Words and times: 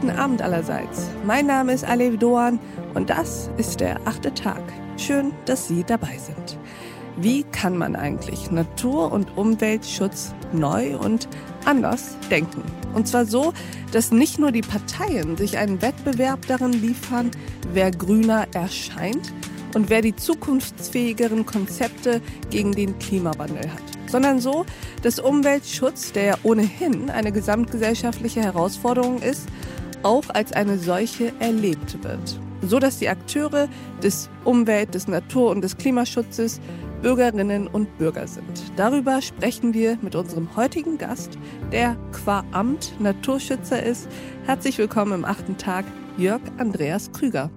guten 0.00 0.16
Abend 0.16 0.40
allerseits. 0.40 1.10
Mein 1.26 1.46
Name 1.46 1.74
ist 1.74 1.84
Alev 1.84 2.16
Doan 2.18 2.58
und 2.94 3.10
das 3.10 3.50
ist 3.58 3.80
der 3.80 4.00
achte 4.06 4.32
Tag. 4.32 4.62
Schön, 4.96 5.32
dass 5.44 5.68
Sie 5.68 5.84
dabei 5.84 6.16
sind. 6.16 6.58
Wie 7.18 7.42
kann 7.42 7.76
man 7.76 7.94
eigentlich 7.96 8.50
Natur- 8.50 9.12
und 9.12 9.36
Umweltschutz 9.36 10.32
neu 10.54 10.96
und 10.96 11.28
anders 11.66 12.16
denken? 12.30 12.62
Und 12.94 13.08
zwar 13.08 13.26
so, 13.26 13.52
dass 13.92 14.10
nicht 14.10 14.38
nur 14.38 14.52
die 14.52 14.62
Parteien 14.62 15.36
sich 15.36 15.58
einen 15.58 15.82
Wettbewerb 15.82 16.46
darin 16.46 16.72
liefern, 16.72 17.30
wer 17.74 17.90
grüner 17.90 18.46
erscheint 18.54 19.34
und 19.74 19.90
wer 19.90 20.00
die 20.00 20.16
zukunftsfähigeren 20.16 21.44
Konzepte 21.44 22.22
gegen 22.48 22.72
den 22.72 22.98
Klimawandel 22.98 23.70
hat 23.70 24.00
sondern 24.10 24.40
so, 24.40 24.66
dass 25.02 25.20
Umweltschutz, 25.20 26.12
der 26.12 26.38
ohnehin 26.42 27.10
eine 27.10 27.32
gesamtgesellschaftliche 27.32 28.42
Herausforderung 28.42 29.22
ist, 29.22 29.46
auch 30.02 30.28
als 30.30 30.52
eine 30.52 30.78
solche 30.78 31.32
erlebt 31.40 32.02
wird. 32.02 32.40
So 32.62 32.78
dass 32.78 32.98
die 32.98 33.08
Akteure 33.08 33.68
des 34.02 34.28
Umwelt-, 34.44 34.94
des 34.94 35.08
Natur- 35.08 35.50
und 35.50 35.62
des 35.62 35.76
Klimaschutzes 35.76 36.60
Bürgerinnen 37.02 37.66
und 37.66 37.96
Bürger 37.96 38.26
sind. 38.26 38.72
Darüber 38.76 39.22
sprechen 39.22 39.72
wir 39.72 39.96
mit 40.02 40.14
unserem 40.14 40.54
heutigen 40.56 40.98
Gast, 40.98 41.38
der 41.72 41.96
qua 42.12 42.44
Amt 42.52 42.94
Naturschützer 43.00 43.82
ist. 43.82 44.08
Herzlich 44.44 44.76
willkommen 44.76 45.12
im 45.12 45.24
achten 45.24 45.56
Tag, 45.56 45.86
Jörg 46.18 46.42
Andreas 46.58 47.10
Krüger. 47.12 47.50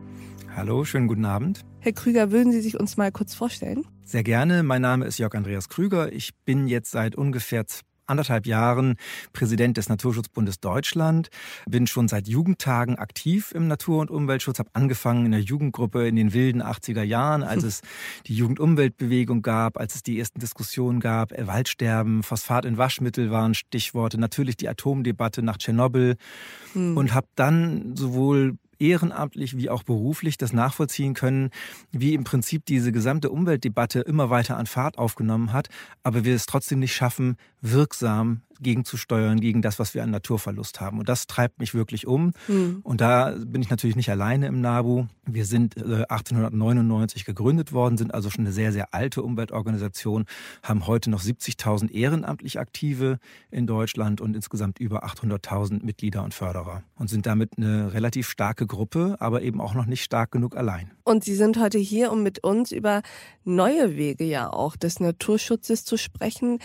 Hallo, 0.55 0.85
schönen 0.85 1.07
guten 1.07 1.25
Abend. 1.25 1.61
Herr 1.79 1.91
Krüger, 1.91 2.31
würden 2.31 2.53
Sie 2.53 2.61
sich 2.61 2.79
uns 2.79 2.95
mal 2.95 3.11
kurz 3.11 3.33
vorstellen? 3.33 3.85
Sehr 4.05 4.23
gerne. 4.23 4.63
Mein 4.63 4.81
Name 4.81 5.05
ist 5.05 5.17
Jörg 5.17 5.33
Andreas 5.35 5.67
Krüger. 5.67 6.13
Ich 6.13 6.31
bin 6.45 6.67
jetzt 6.67 6.91
seit 6.91 7.15
ungefähr 7.15 7.65
anderthalb 8.07 8.45
Jahren 8.45 8.95
Präsident 9.33 9.77
des 9.77 9.89
Naturschutzbundes 9.89 10.59
Deutschland, 10.59 11.29
bin 11.67 11.87
schon 11.87 12.07
seit 12.07 12.27
Jugendtagen 12.27 12.97
aktiv 12.97 13.51
im 13.53 13.67
Natur- 13.67 14.01
und 14.01 14.11
Umweltschutz, 14.11 14.59
habe 14.59 14.69
angefangen 14.73 15.25
in 15.25 15.31
der 15.31 15.41
Jugendgruppe 15.41 16.07
in 16.07 16.15
den 16.15 16.33
wilden 16.33 16.61
80er 16.61 17.03
Jahren, 17.03 17.43
als 17.43 17.63
es 17.63 17.81
die 18.27 18.35
Jugendumweltbewegung 18.35 19.41
gab, 19.41 19.77
als 19.77 19.95
es 19.95 20.03
die 20.03 20.19
ersten 20.19 20.39
Diskussionen 20.39 20.99
gab, 20.99 21.31
äh, 21.31 21.47
Waldsterben, 21.47 22.23
Phosphat 22.23 22.65
in 22.65 22.77
Waschmittel 22.77 23.31
waren 23.31 23.53
Stichworte, 23.53 24.19
natürlich 24.19 24.57
die 24.57 24.69
Atomdebatte 24.69 25.41
nach 25.41 25.57
Tschernobyl. 25.57 26.15
Hm. 26.73 26.97
und 26.97 27.13
habe 27.13 27.27
dann 27.35 27.95
sowohl 27.95 28.57
ehrenamtlich 28.79 29.57
wie 29.57 29.69
auch 29.69 29.83
beruflich 29.83 30.37
das 30.37 30.53
nachvollziehen 30.53 31.13
können, 31.13 31.49
wie 31.91 32.13
im 32.13 32.23
Prinzip 32.23 32.65
diese 32.65 32.91
gesamte 32.91 33.29
Umweltdebatte 33.29 34.01
immer 34.01 34.29
weiter 34.29 34.57
an 34.57 34.65
Fahrt 34.65 34.97
aufgenommen 34.97 35.53
hat, 35.53 35.69
aber 36.03 36.25
wir 36.25 36.35
es 36.35 36.45
trotzdem 36.45 36.79
nicht 36.79 36.95
schaffen, 36.95 37.37
wirksam 37.61 38.41
gegenzusteuern 38.63 39.39
gegen 39.39 39.61
das, 39.61 39.79
was 39.79 39.93
wir 39.93 40.03
an 40.03 40.11
Naturverlust 40.11 40.81
haben. 40.81 40.99
Und 40.99 41.09
das 41.09 41.27
treibt 41.27 41.59
mich 41.59 41.73
wirklich 41.73 42.07
um. 42.07 42.31
Mhm. 42.47 42.79
Und 42.83 43.01
da 43.01 43.35
bin 43.37 43.61
ich 43.61 43.69
natürlich 43.69 43.95
nicht 43.95 44.09
alleine 44.09 44.47
im 44.47 44.61
NABU. 44.61 45.05
Wir 45.25 45.45
sind 45.45 45.77
1899 45.77 47.21
äh, 47.21 47.25
gegründet 47.25 47.73
worden, 47.73 47.97
sind 47.97 48.13
also 48.13 48.29
schon 48.29 48.45
eine 48.45 48.53
sehr, 48.53 48.71
sehr 48.71 48.93
alte 48.93 49.21
Umweltorganisation, 49.21 50.25
haben 50.63 50.87
heute 50.87 51.09
noch 51.09 51.21
70.000 51.21 51.91
ehrenamtlich 51.91 52.59
Aktive 52.59 53.19
in 53.51 53.67
Deutschland 53.67 54.21
und 54.21 54.35
insgesamt 54.35 54.79
über 54.79 55.05
800.000 55.05 55.83
Mitglieder 55.83 56.23
und 56.23 56.33
Förderer 56.33 56.83
und 56.95 57.09
sind 57.09 57.25
damit 57.25 57.57
eine 57.57 57.93
relativ 57.93 58.29
starke 58.29 58.65
Gruppe, 58.65 59.17
aber 59.19 59.41
eben 59.41 59.61
auch 59.61 59.73
noch 59.73 59.85
nicht 59.85 60.03
stark 60.03 60.31
genug 60.31 60.55
allein. 60.55 60.91
Und 61.03 61.23
Sie 61.23 61.35
sind 61.35 61.59
heute 61.59 61.77
hier, 61.77 62.11
um 62.11 62.23
mit 62.23 62.43
uns 62.43 62.71
über 62.71 63.01
neue 63.43 63.97
Wege 63.97 64.23
ja 64.23 64.51
auch 64.51 64.75
des 64.77 64.99
Naturschutzes 64.99 65.83
zu 65.83 65.97
sprechen. 65.97 66.59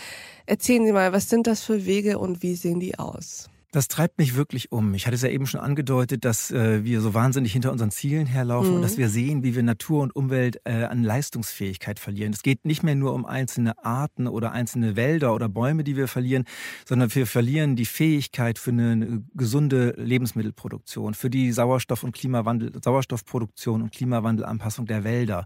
Erzählen 0.45 0.85
Sie 0.85 0.93
mal, 0.93 1.11
was 1.11 1.29
sind 1.29 1.45
das 1.45 1.63
für 1.63 1.85
Wege 1.85 1.88
und 2.19 2.43
wie 2.43 2.55
sehen 2.55 2.79
die 2.79 2.99
aus? 2.99 3.49
Das 3.71 3.87
treibt 3.87 4.17
mich 4.17 4.35
wirklich 4.35 4.71
um. 4.71 4.95
Ich 4.95 5.05
hatte 5.05 5.15
es 5.15 5.21
ja 5.21 5.29
eben 5.29 5.45
schon 5.45 5.59
angedeutet, 5.59 6.25
dass 6.25 6.49
äh, 6.49 6.83
wir 6.83 7.01
so 7.01 7.13
wahnsinnig 7.13 7.53
hinter 7.53 7.71
unseren 7.71 7.91
Zielen 7.91 8.25
herlaufen 8.25 8.69
mhm. 8.69 8.75
und 8.77 8.81
dass 8.81 8.97
wir 8.97 9.09
sehen, 9.09 9.43
wie 9.43 9.55
wir 9.55 9.61
Natur 9.61 10.01
und 10.01 10.15
Umwelt 10.15 10.59
äh, 10.65 10.85
an 10.85 11.03
Leistungsfähigkeit 11.03 11.99
verlieren. 11.99 12.33
Es 12.33 12.41
geht 12.41 12.65
nicht 12.65 12.81
mehr 12.81 12.95
nur 12.95 13.13
um 13.13 13.25
einzelne 13.25 13.83
Arten 13.83 14.27
oder 14.27 14.51
einzelne 14.51 14.95
Wälder 14.95 15.35
oder 15.35 15.49
Bäume, 15.49 15.83
die 15.83 15.95
wir 15.95 16.07
verlieren, 16.07 16.45
sondern 16.85 17.13
wir 17.13 17.27
verlieren 17.27 17.75
die 17.75 17.85
Fähigkeit 17.85 18.57
für 18.57 18.71
eine 18.71 19.23
gesunde 19.35 19.93
Lebensmittelproduktion, 19.97 21.13
für 21.13 21.29
die 21.29 21.51
Sauerstoff- 21.51 22.03
und 22.03 22.11
Klimawandel, 22.11 22.71
Sauerstoffproduktion 22.83 23.83
und 23.83 23.91
Klimawandelanpassung 23.91 24.87
der 24.87 25.03
Wälder. 25.03 25.45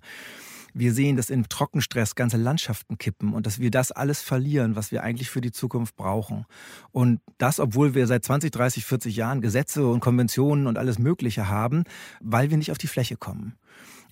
Wir 0.74 0.94
sehen, 0.94 1.16
dass 1.16 1.30
in 1.30 1.44
Trockenstress 1.48 2.16
ganze 2.16 2.38
Landschaften 2.38 2.98
kippen 2.98 3.34
und 3.34 3.46
dass 3.46 3.60
wir 3.60 3.72
das 3.72 3.92
alles 3.92 4.22
verlieren, 4.22 4.76
was 4.76 4.92
wir 4.92 5.04
eigentlich 5.04 5.30
für 5.30 5.42
die 5.42 5.52
Zukunft 5.52 5.96
brauchen. 5.96 6.46
Und 6.92 7.20
das, 7.38 7.60
obwohl 7.60 7.96
wir 7.96 8.08
seit 8.08 8.26
20, 8.26 8.52
30, 8.52 8.86
40 8.86 9.16
Jahren 9.16 9.42
Gesetze 9.42 9.88
und 9.88 10.00
Konventionen 10.00 10.68
und 10.68 10.78
alles 10.78 11.00
Mögliche 11.00 11.48
haben, 11.48 11.84
weil 12.22 12.50
wir 12.50 12.58
nicht 12.58 12.72
auf 12.72 12.78
die 12.78 12.88
Fläche 12.88 13.18
kommen. 13.18 13.56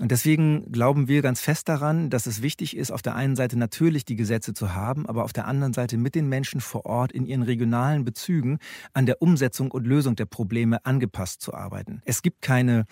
Und 0.02 0.10
deswegen 0.10 0.72
glauben 0.72 1.08
wir 1.08 1.22
ganz 1.22 1.42
fest 1.42 1.70
daran, 1.70 2.10
dass 2.10 2.26
es 2.26 2.42
wichtig 2.42 2.76
ist, 2.76 2.92
auf 2.92 3.04
der 3.04 3.14
einen 3.14 3.36
Seite 3.36 3.58
natürlich 3.58 4.04
die 4.04 4.16
Gesetze 4.16 4.54
zu 4.56 4.74
haben, 4.74 5.06
aber 5.06 5.24
auf 5.24 5.32
der 5.32 5.48
anderen 5.48 5.74
Seite 5.74 5.96
mit 5.98 6.16
den 6.16 6.28
Menschen 6.28 6.60
vor 6.60 6.88
Ort 6.88 7.12
in 7.12 7.28
ihren 7.28 7.44
regionalen 7.44 8.04
Bezügen 8.04 8.58
an 8.94 9.06
der 9.06 9.22
Umsetzung 9.22 9.70
und 9.70 9.86
Lösung 9.86 10.16
der 10.16 10.26
Probleme 10.26 10.84
angepasst 10.86 11.42
zu 11.42 11.54
arbeiten. 11.54 12.02
Es 12.06 12.24
gibt 12.24 12.42
keine 12.42 12.86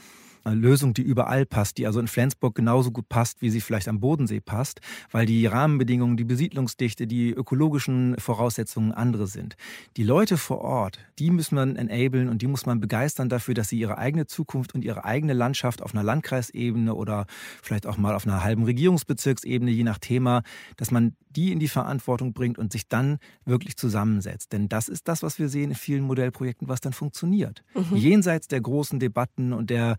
Lösung, 0.45 0.93
die 0.93 1.01
überall 1.01 1.45
passt, 1.45 1.77
die 1.77 1.85
also 1.85 1.99
in 1.99 2.07
Flensburg 2.07 2.55
genauso 2.55 2.91
gut 2.91 3.09
passt, 3.09 3.41
wie 3.41 3.49
sie 3.49 3.61
vielleicht 3.61 3.87
am 3.87 3.99
Bodensee 3.99 4.39
passt, 4.39 4.81
weil 5.11 5.25
die 5.25 5.45
Rahmenbedingungen, 5.45 6.17
die 6.17 6.23
Besiedlungsdichte, 6.23 7.07
die 7.07 7.31
ökologischen 7.31 8.15
Voraussetzungen 8.17 8.91
andere 8.91 9.27
sind. 9.27 9.55
Die 9.97 10.03
Leute 10.03 10.37
vor 10.37 10.61
Ort, 10.61 10.99
die 11.19 11.31
muss 11.31 11.51
man 11.51 11.75
enablen 11.75 12.29
und 12.29 12.41
die 12.41 12.47
muss 12.47 12.65
man 12.65 12.79
begeistern 12.79 13.29
dafür, 13.29 13.53
dass 13.53 13.69
sie 13.69 13.79
ihre 13.79 13.97
eigene 13.97 14.25
Zukunft 14.25 14.73
und 14.73 14.83
ihre 14.83 15.05
eigene 15.05 15.33
Landschaft 15.33 15.81
auf 15.81 15.93
einer 15.93 16.03
Landkreisebene 16.03 16.93
oder 16.95 17.25
vielleicht 17.61 17.85
auch 17.85 17.97
mal 17.97 18.15
auf 18.15 18.25
einer 18.25 18.43
halben 18.43 18.63
Regierungsbezirksebene, 18.63 19.71
je 19.71 19.83
nach 19.83 19.99
Thema, 19.99 20.43
dass 20.77 20.91
man 20.91 21.15
die 21.29 21.51
in 21.51 21.59
die 21.59 21.67
Verantwortung 21.67 22.33
bringt 22.33 22.57
und 22.57 22.71
sich 22.71 22.87
dann 22.87 23.19
wirklich 23.45 23.77
zusammensetzt. 23.77 24.51
Denn 24.51 24.67
das 24.67 24.89
ist 24.89 25.07
das, 25.07 25.21
was 25.21 25.37
wir 25.37 25.49
sehen 25.49 25.71
in 25.71 25.75
vielen 25.75 26.03
Modellprojekten, 26.03 26.67
was 26.67 26.81
dann 26.81 26.93
funktioniert. 26.93 27.63
Mhm. 27.75 27.95
Jenseits 27.95 28.47
der 28.47 28.61
großen 28.61 28.99
Debatten 28.99 29.53
und 29.53 29.69
der 29.69 29.97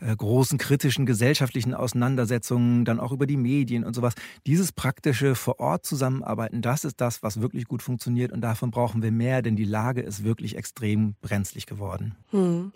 äh, 0.00 0.14
großen 0.14 0.58
kritischen 0.58 1.06
gesellschaftlichen 1.06 1.74
Auseinandersetzungen, 1.74 2.84
dann 2.84 3.00
auch 3.00 3.12
über 3.12 3.26
die 3.26 3.36
Medien 3.36 3.84
und 3.84 3.94
sowas. 3.94 4.14
Dieses 4.46 4.72
praktische 4.72 5.34
vor 5.34 5.60
Ort 5.60 5.84
zusammenarbeiten, 5.84 6.62
das 6.62 6.84
ist 6.84 7.00
das, 7.00 7.22
was 7.22 7.40
wirklich 7.40 7.66
gut 7.66 7.82
funktioniert 7.82 8.32
und 8.32 8.40
davon 8.40 8.70
brauchen 8.70 9.02
wir 9.02 9.12
mehr, 9.12 9.42
denn 9.42 9.56
die 9.56 9.64
Lage 9.64 10.00
ist 10.00 10.24
wirklich 10.24 10.56
extrem 10.56 11.14
brenzlig 11.20 11.66
geworden. 11.66 12.14
Hm. 12.30 12.72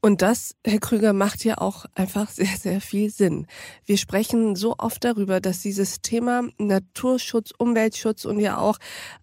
Und 0.00 0.22
das, 0.22 0.54
Herr 0.64 0.78
Krüger, 0.78 1.12
macht 1.12 1.44
ja 1.44 1.58
auch 1.58 1.84
einfach 1.94 2.30
sehr, 2.30 2.56
sehr 2.56 2.80
viel 2.80 3.10
Sinn. 3.10 3.46
Wir 3.84 3.96
sprechen 3.96 4.54
so 4.54 4.76
oft 4.78 5.02
darüber, 5.02 5.40
dass 5.40 5.60
dieses 5.60 6.00
Thema 6.02 6.42
Naturschutz, 6.58 7.52
Umweltschutz 7.58 8.24
und 8.24 8.38
ja 8.38 8.58
auch 8.58 8.78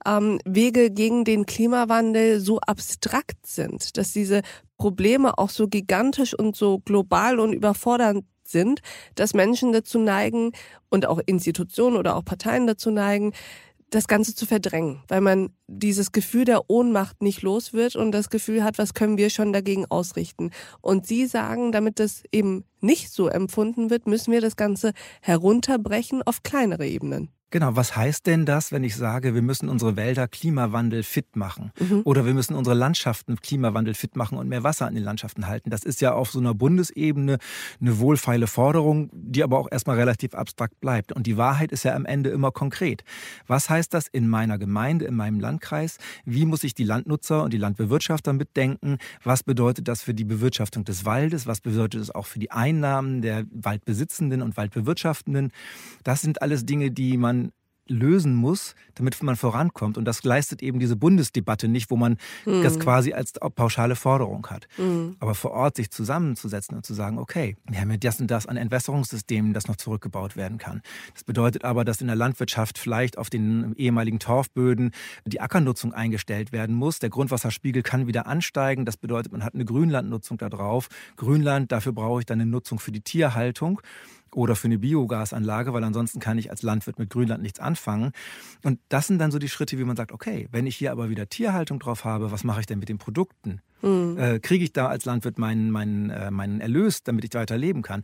ähm, 0.05 0.39
Wege 0.43 0.91
gegen 0.91 1.23
den 1.23 1.45
Klimawandel 1.45 2.41
so 2.41 2.59
abstrakt 2.59 3.47
sind, 3.47 3.95
dass 3.97 4.11
diese 4.11 4.41
Probleme 4.77 5.37
auch 5.37 5.49
so 5.49 5.69
gigantisch 5.69 6.37
und 6.37 6.57
so 6.57 6.79
global 6.79 7.39
und 7.39 7.53
überfordernd 7.53 8.25
sind, 8.43 8.81
dass 9.15 9.33
Menschen 9.33 9.71
dazu 9.71 9.97
neigen 9.97 10.51
und 10.89 11.05
auch 11.05 11.19
Institutionen 11.25 11.95
oder 11.95 12.15
auch 12.15 12.25
Parteien 12.25 12.67
dazu 12.67 12.91
neigen, 12.91 13.33
das 13.89 14.07
Ganze 14.07 14.35
zu 14.35 14.45
verdrängen, 14.45 15.03
weil 15.07 15.21
man 15.21 15.49
dieses 15.67 16.11
Gefühl 16.11 16.45
der 16.45 16.69
Ohnmacht 16.69 17.21
nicht 17.21 17.41
los 17.41 17.73
wird 17.73 17.95
und 17.95 18.11
das 18.11 18.29
Gefühl 18.29 18.63
hat, 18.63 18.77
was 18.77 18.93
können 18.93 19.17
wir 19.17 19.29
schon 19.29 19.53
dagegen 19.53 19.85
ausrichten. 19.85 20.51
Und 20.81 21.07
Sie 21.07 21.25
sagen, 21.27 21.71
damit 21.71 21.99
das 21.99 22.23
eben 22.31 22.65
nicht 22.81 23.11
so 23.11 23.27
empfunden 23.27 23.89
wird, 23.89 24.07
müssen 24.07 24.31
wir 24.31 24.41
das 24.41 24.55
Ganze 24.55 24.93
herunterbrechen 25.21 26.23
auf 26.23 26.43
kleinere 26.43 26.87
Ebenen. 26.87 27.29
Genau, 27.51 27.75
was 27.75 27.95
heißt 27.95 28.25
denn 28.25 28.45
das, 28.45 28.71
wenn 28.71 28.83
ich 28.83 28.95
sage, 28.95 29.35
wir 29.35 29.41
müssen 29.41 29.69
unsere 29.69 29.95
Wälder 29.95 30.27
Klimawandel 30.27 31.03
fit 31.03 31.35
machen 31.35 31.71
mhm. 31.79 32.01
oder 32.03 32.25
wir 32.25 32.33
müssen 32.33 32.55
unsere 32.55 32.75
Landschaften 32.75 33.39
Klimawandel 33.39 33.93
fit 33.93 34.15
machen 34.15 34.37
und 34.37 34.49
mehr 34.49 34.63
Wasser 34.63 34.87
in 34.87 34.95
den 34.95 35.03
Landschaften 35.03 35.47
halten? 35.47 35.69
Das 35.69 35.83
ist 35.83 36.01
ja 36.01 36.13
auf 36.13 36.31
so 36.31 36.39
einer 36.39 36.55
Bundesebene 36.55 37.37
eine 37.79 37.99
wohlfeile 37.99 38.47
Forderung, 38.47 39.09
die 39.13 39.43
aber 39.43 39.59
auch 39.59 39.71
erstmal 39.71 39.95
relativ 39.95 40.33
abstrakt 40.33 40.81
bleibt. 40.81 41.13
Und 41.13 41.27
die 41.27 41.37
Wahrheit 41.37 41.71
ist 41.71 41.83
ja 41.83 41.95
am 41.95 42.05
Ende 42.05 42.31
immer 42.31 42.51
konkret. 42.51 43.03
Was 43.47 43.69
heißt 43.69 43.93
das 43.93 44.07
in 44.07 44.27
meiner 44.27 44.57
Gemeinde, 44.57 45.05
in 45.05 45.15
meinem 45.15 45.39
Landkreis? 45.39 45.97
Wie 46.25 46.45
muss 46.45 46.63
ich 46.63 46.73
die 46.73 46.83
Landnutzer 46.83 47.43
und 47.43 47.53
die 47.53 47.57
Landbewirtschafter 47.57 48.33
mitdenken? 48.33 48.97
Was 49.23 49.43
bedeutet 49.43 49.87
das 49.87 50.01
für 50.01 50.15
die 50.15 50.25
Bewirtschaftung 50.25 50.83
des 50.83 51.05
Waldes? 51.05 51.45
Was 51.45 51.61
bedeutet 51.61 52.01
es 52.01 52.13
auch 52.13 52.25
für 52.25 52.39
die 52.39 52.51
Einnahmen 52.51 53.21
der 53.21 53.45
Waldbesitzenden 53.51 54.41
und 54.41 54.57
Waldbewirtschaftenden? 54.57 55.51
Das 56.03 56.21
sind 56.21 56.41
alles 56.41 56.65
Dinge, 56.65 56.91
die 56.91 57.15
man 57.17 57.44
lösen 57.87 58.33
muss, 58.35 58.75
damit 58.95 59.21
man 59.21 59.35
vorankommt. 59.35 59.97
Und 59.97 60.05
das 60.05 60.23
leistet 60.23 60.63
eben 60.63 60.79
diese 60.79 60.95
Bundesdebatte 60.95 61.67
nicht, 61.67 61.91
wo 61.91 61.95
man 61.95 62.17
mhm. 62.45 62.63
das 62.63 62.79
quasi 62.79 63.13
als 63.13 63.33
pauschale 63.33 63.95
Forderung 63.95 64.47
hat. 64.47 64.67
Mhm. 64.77 65.15
Aber 65.19 65.35
vor 65.35 65.51
Ort 65.51 65.75
sich 65.75 65.91
zusammenzusetzen 65.91 66.75
und 66.75 66.85
zu 66.85 66.93
sagen, 66.93 67.17
okay, 67.19 67.57
wir 67.69 67.79
haben 67.79 67.91
ja 67.91 67.97
das 67.97 68.19
und 68.19 68.31
das 68.31 68.47
an 68.47 68.57
Entwässerungssystemen, 68.57 69.53
das 69.53 69.67
noch 69.67 69.75
zurückgebaut 69.75 70.35
werden 70.35 70.57
kann. 70.57 70.81
Das 71.13 71.23
bedeutet 71.23 71.63
aber, 71.63 71.85
dass 71.85 72.01
in 72.01 72.07
der 72.07 72.15
Landwirtschaft 72.15 72.77
vielleicht 72.77 73.17
auf 73.17 73.29
den 73.29 73.75
ehemaligen 73.75 74.19
Torfböden 74.19 74.91
die 75.25 75.41
Ackernutzung 75.41 75.93
eingestellt 75.93 76.51
werden 76.51 76.75
muss. 76.75 76.99
Der 76.99 77.09
Grundwasserspiegel 77.09 77.83
kann 77.83 78.07
wieder 78.07 78.27
ansteigen. 78.27 78.85
Das 78.85 78.97
bedeutet, 78.97 79.31
man 79.31 79.43
hat 79.43 79.53
eine 79.53 79.65
Grünlandnutzung 79.65 80.37
da 80.37 80.49
drauf. 80.49 80.87
Grünland, 81.17 81.71
dafür 81.71 81.93
brauche 81.93 82.21
ich 82.21 82.25
dann 82.25 82.41
eine 82.41 82.49
Nutzung 82.49 82.79
für 82.79 82.91
die 82.91 83.01
Tierhaltung 83.01 83.81
oder 84.35 84.55
für 84.55 84.67
eine 84.67 84.77
Biogasanlage, 84.77 85.73
weil 85.73 85.83
ansonsten 85.83 86.19
kann 86.19 86.37
ich 86.37 86.49
als 86.49 86.61
Landwirt 86.61 86.99
mit 86.99 87.09
Grünland 87.09 87.41
nichts 87.41 87.59
anfangen. 87.59 88.11
Und 88.63 88.79
das 88.89 89.07
sind 89.07 89.19
dann 89.19 89.31
so 89.31 89.39
die 89.39 89.49
Schritte, 89.49 89.79
wie 89.79 89.83
man 89.83 89.95
sagt, 89.95 90.11
okay, 90.11 90.47
wenn 90.51 90.67
ich 90.67 90.75
hier 90.75 90.91
aber 90.91 91.09
wieder 91.09 91.29
Tierhaltung 91.29 91.79
drauf 91.79 92.03
habe, 92.03 92.31
was 92.31 92.43
mache 92.43 92.59
ich 92.59 92.65
denn 92.65 92.79
mit 92.79 92.89
den 92.89 92.97
Produkten? 92.97 93.61
Mhm. 93.81 94.17
Äh, 94.17 94.39
kriege 94.39 94.63
ich 94.63 94.73
da 94.73 94.87
als 94.87 95.05
Landwirt 95.05 95.37
meinen, 95.37 95.71
meinen, 95.71 96.09
äh, 96.09 96.31
meinen 96.31 96.61
Erlös, 96.61 97.03
damit 97.03 97.23
ich 97.25 97.33
weiter 97.33 97.57
leben 97.57 97.81
kann? 97.81 98.03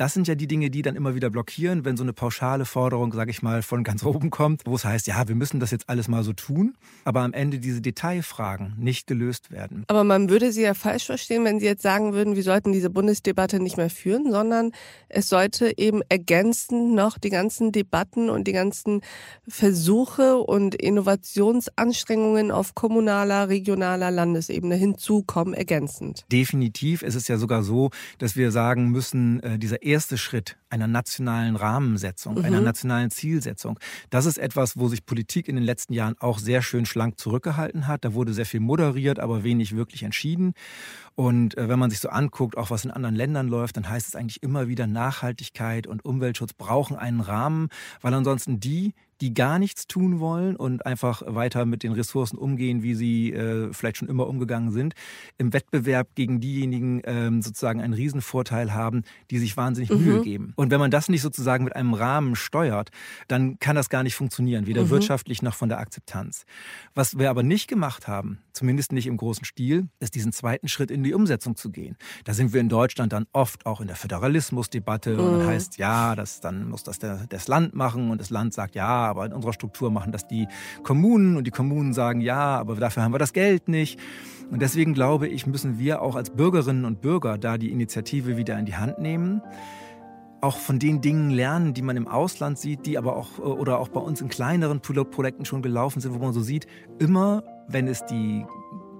Das 0.00 0.14
sind 0.14 0.26
ja 0.26 0.34
die 0.34 0.46
Dinge, 0.46 0.70
die 0.70 0.80
dann 0.80 0.96
immer 0.96 1.14
wieder 1.14 1.28
blockieren, 1.28 1.84
wenn 1.84 1.98
so 1.98 2.02
eine 2.02 2.14
pauschale 2.14 2.64
Forderung, 2.64 3.12
sage 3.12 3.30
ich 3.30 3.42
mal, 3.42 3.60
von 3.60 3.84
ganz 3.84 4.02
oben 4.02 4.30
kommt, 4.30 4.62
wo 4.64 4.74
es 4.74 4.86
heißt, 4.86 5.06
ja, 5.06 5.28
wir 5.28 5.34
müssen 5.34 5.60
das 5.60 5.72
jetzt 5.72 5.90
alles 5.90 6.08
mal 6.08 6.24
so 6.24 6.32
tun, 6.32 6.74
aber 7.04 7.20
am 7.20 7.34
Ende 7.34 7.58
diese 7.58 7.82
Detailfragen 7.82 8.76
nicht 8.78 9.06
gelöst 9.06 9.50
werden. 9.50 9.84
Aber 9.88 10.02
man 10.02 10.30
würde 10.30 10.52
Sie 10.52 10.62
ja 10.62 10.72
falsch 10.72 11.04
verstehen, 11.04 11.44
wenn 11.44 11.60
Sie 11.60 11.66
jetzt 11.66 11.82
sagen 11.82 12.14
würden, 12.14 12.34
wir 12.34 12.42
sollten 12.42 12.72
diese 12.72 12.88
Bundesdebatte 12.88 13.60
nicht 13.60 13.76
mehr 13.76 13.90
führen, 13.90 14.32
sondern 14.32 14.72
es 15.10 15.28
sollte 15.28 15.76
eben 15.76 16.00
ergänzend 16.08 16.94
noch 16.94 17.18
die 17.18 17.28
ganzen 17.28 17.70
Debatten 17.70 18.30
und 18.30 18.48
die 18.48 18.52
ganzen 18.52 19.02
Versuche 19.46 20.38
und 20.38 20.74
Innovationsanstrengungen 20.74 22.50
auf 22.50 22.74
kommunaler, 22.74 23.50
regionaler 23.50 24.10
Landesebene 24.10 24.76
hinzukommen, 25.10 25.54
ergänzend. 25.54 26.24
Definitiv. 26.30 27.02
Es 27.02 27.14
ist 27.14 27.28
ja 27.28 27.36
sogar 27.36 27.62
so, 27.62 27.90
dass 28.18 28.36
wir 28.36 28.50
sagen 28.52 28.90
müssen, 28.90 29.42
äh, 29.42 29.58
dieser 29.58 29.82
erste 29.82 30.16
Schritt 30.16 30.56
einer 30.68 30.86
nationalen 30.86 31.56
Rahmensetzung, 31.56 32.36
mhm. 32.38 32.44
einer 32.44 32.60
nationalen 32.60 33.10
Zielsetzung, 33.10 33.78
das 34.10 34.26
ist 34.26 34.38
etwas, 34.38 34.78
wo 34.78 34.88
sich 34.88 35.04
Politik 35.04 35.48
in 35.48 35.56
den 35.56 35.64
letzten 35.64 35.92
Jahren 35.92 36.14
auch 36.20 36.38
sehr 36.38 36.62
schön 36.62 36.86
schlank 36.86 37.18
zurückgehalten 37.18 37.88
hat. 37.88 38.04
Da 38.04 38.14
wurde 38.14 38.32
sehr 38.32 38.46
viel 38.46 38.60
moderiert, 38.60 39.18
aber 39.18 39.42
wenig 39.42 39.74
wirklich 39.74 40.04
entschieden. 40.04 40.54
Und 41.16 41.58
äh, 41.58 41.68
wenn 41.68 41.78
man 41.78 41.90
sich 41.90 41.98
so 41.98 42.08
anguckt, 42.08 42.56
auch 42.56 42.70
was 42.70 42.84
in 42.84 42.90
anderen 42.90 43.16
Ländern 43.16 43.48
läuft, 43.48 43.76
dann 43.76 43.88
heißt 43.88 44.08
es 44.08 44.14
eigentlich 44.14 44.42
immer 44.42 44.68
wieder, 44.68 44.86
Nachhaltigkeit 44.86 45.86
und 45.86 46.04
Umweltschutz 46.04 46.52
brauchen 46.52 46.96
einen 46.96 47.20
Rahmen, 47.20 47.68
weil 48.00 48.14
ansonsten 48.14 48.60
die, 48.60 48.94
die 49.20 49.34
gar 49.34 49.58
nichts 49.58 49.86
tun 49.86 50.20
wollen 50.20 50.56
und 50.56 50.86
einfach 50.86 51.22
weiter 51.26 51.66
mit 51.66 51.82
den 51.82 51.92
Ressourcen 51.92 52.38
umgehen, 52.38 52.82
wie 52.82 52.94
sie 52.94 53.32
äh, 53.32 53.72
vielleicht 53.72 53.98
schon 53.98 54.08
immer 54.08 54.26
umgegangen 54.26 54.70
sind, 54.70 54.94
im 55.38 55.52
Wettbewerb 55.52 56.14
gegen 56.14 56.40
diejenigen 56.40 57.02
ähm, 57.04 57.42
sozusagen 57.42 57.80
einen 57.80 57.92
Riesenvorteil 57.92 58.72
haben, 58.72 59.02
die 59.30 59.38
sich 59.38 59.56
wahnsinnig 59.56 59.90
mhm. 59.90 60.04
Mühe 60.04 60.22
geben. 60.22 60.52
Und 60.56 60.70
wenn 60.70 60.80
man 60.80 60.90
das 60.90 61.08
nicht 61.08 61.22
sozusagen 61.22 61.64
mit 61.64 61.76
einem 61.76 61.94
Rahmen 61.94 62.34
steuert, 62.34 62.90
dann 63.28 63.58
kann 63.58 63.76
das 63.76 63.90
gar 63.90 64.02
nicht 64.02 64.14
funktionieren, 64.14 64.66
weder 64.66 64.84
mhm. 64.84 64.90
wirtschaftlich 64.90 65.42
noch 65.42 65.54
von 65.54 65.68
der 65.68 65.78
Akzeptanz. 65.78 66.44
Was 66.94 67.18
wir 67.18 67.30
aber 67.30 67.42
nicht 67.42 67.68
gemacht 67.68 68.08
haben, 68.08 68.38
zumindest 68.52 68.92
nicht 68.92 69.06
im 69.06 69.16
großen 69.16 69.44
Stil, 69.44 69.88
ist 70.00 70.14
diesen 70.14 70.32
zweiten 70.32 70.68
Schritt 70.68 70.90
in 70.90 71.02
die 71.02 71.14
Umsetzung 71.14 71.56
zu 71.56 71.70
gehen. 71.70 71.96
Da 72.24 72.34
sind 72.34 72.52
wir 72.52 72.60
in 72.60 72.68
Deutschland 72.68 73.12
dann 73.12 73.26
oft 73.32 73.66
auch 73.66 73.80
in 73.80 73.86
der 73.86 73.96
Föderalismusdebatte 73.96 75.14
mhm. 75.14 75.20
und 75.20 75.46
heißt, 75.46 75.78
ja, 75.78 76.14
das, 76.16 76.40
dann 76.40 76.68
muss 76.68 76.82
das 76.82 76.98
der, 76.98 77.26
das 77.28 77.48
Land 77.48 77.74
machen 77.74 78.10
und 78.10 78.20
das 78.20 78.30
Land 78.30 78.54
sagt, 78.54 78.74
ja, 78.74 79.09
aber 79.10 79.26
in 79.26 79.32
unserer 79.32 79.52
Struktur 79.52 79.90
machen 79.90 80.12
das 80.12 80.26
die 80.26 80.48
Kommunen 80.82 81.36
und 81.36 81.46
die 81.46 81.50
Kommunen 81.50 81.92
sagen, 81.92 82.20
ja, 82.20 82.58
aber 82.58 82.76
dafür 82.76 83.02
haben 83.02 83.12
wir 83.12 83.18
das 83.18 83.32
Geld 83.32 83.68
nicht. 83.68 84.00
Und 84.50 84.62
deswegen 84.62 84.94
glaube 84.94 85.28
ich, 85.28 85.46
müssen 85.46 85.78
wir 85.78 86.02
auch 86.02 86.16
als 86.16 86.30
Bürgerinnen 86.30 86.84
und 86.84 87.00
Bürger 87.00 87.38
da 87.38 87.58
die 87.58 87.70
Initiative 87.70 88.36
wieder 88.36 88.58
in 88.58 88.66
die 88.66 88.76
Hand 88.76 88.98
nehmen 88.98 89.42
auch 90.40 90.56
von 90.56 90.78
den 90.78 91.00
Dingen 91.00 91.30
lernen, 91.30 91.74
die 91.74 91.82
man 91.82 91.96
im 91.96 92.08
Ausland 92.08 92.58
sieht, 92.58 92.86
die 92.86 92.96
aber 92.96 93.16
auch 93.16 93.38
oder 93.38 93.78
auch 93.78 93.88
bei 93.88 94.00
uns 94.00 94.20
in 94.20 94.28
kleineren 94.28 94.80
Pilotprojekten 94.80 95.44
schon 95.44 95.62
gelaufen 95.62 96.00
sind, 96.00 96.14
wo 96.14 96.18
man 96.18 96.32
so 96.32 96.40
sieht, 96.40 96.66
immer 96.98 97.42
wenn 97.68 97.86
es 97.86 98.04
die 98.06 98.44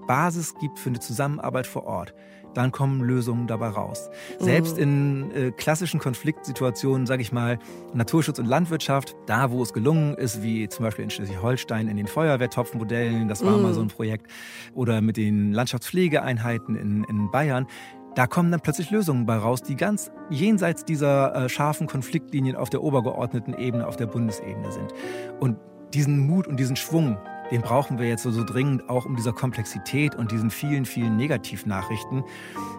Basis 0.07 0.53
gibt 0.59 0.79
für 0.79 0.89
eine 0.89 0.99
Zusammenarbeit 0.99 1.67
vor 1.67 1.85
Ort, 1.85 2.13
dann 2.53 2.71
kommen 2.71 3.01
Lösungen 3.01 3.47
dabei 3.47 3.69
raus. 3.69 4.09
Mhm. 4.39 4.43
Selbst 4.43 4.77
in 4.77 5.31
äh, 5.31 5.51
klassischen 5.51 5.99
Konfliktsituationen, 5.99 7.07
sage 7.07 7.21
ich 7.21 7.31
mal, 7.31 7.59
Naturschutz 7.93 8.39
und 8.39 8.45
Landwirtschaft, 8.45 9.15
da 9.25 9.51
wo 9.51 9.61
es 9.63 9.73
gelungen 9.73 10.15
ist, 10.15 10.43
wie 10.43 10.67
zum 10.69 10.85
Beispiel 10.85 11.03
in 11.03 11.09
Schleswig-Holstein 11.09 11.87
in 11.87 11.97
den 11.97 12.07
Feuerwehrtopfmodellen, 12.07 13.27
das 13.27 13.45
war 13.45 13.57
mhm. 13.57 13.63
mal 13.63 13.73
so 13.73 13.81
ein 13.81 13.87
Projekt, 13.87 14.27
oder 14.73 15.01
mit 15.01 15.17
den 15.17 15.53
Landschaftspflegeeinheiten 15.53 16.75
in, 16.75 17.03
in 17.05 17.31
Bayern, 17.31 17.67
da 18.15 18.27
kommen 18.27 18.51
dann 18.51 18.59
plötzlich 18.59 18.91
Lösungen 18.91 19.25
bei 19.25 19.37
raus, 19.37 19.63
die 19.63 19.75
ganz 19.75 20.11
jenseits 20.29 20.83
dieser 20.83 21.33
äh, 21.33 21.49
scharfen 21.49 21.87
Konfliktlinien 21.87 22.57
auf 22.57 22.69
der 22.69 22.83
obergeordneten 22.83 23.53
Ebene, 23.53 23.87
auf 23.87 23.95
der 23.95 24.07
Bundesebene 24.07 24.71
sind. 24.71 24.93
Und 25.39 25.57
diesen 25.93 26.27
Mut 26.27 26.47
und 26.47 26.59
diesen 26.59 26.75
Schwung, 26.75 27.17
den 27.51 27.61
brauchen 27.61 27.99
wir 27.99 28.07
jetzt 28.07 28.23
so, 28.23 28.31
so 28.31 28.43
dringend 28.43 28.89
auch, 28.89 29.05
um 29.05 29.15
dieser 29.15 29.33
Komplexität 29.33 30.15
und 30.15 30.31
diesen 30.31 30.49
vielen, 30.49 30.85
vielen 30.85 31.17
Negativnachrichten 31.17 32.23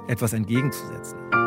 etwas 0.08 0.32
entgegenzusetzen. 0.32 1.41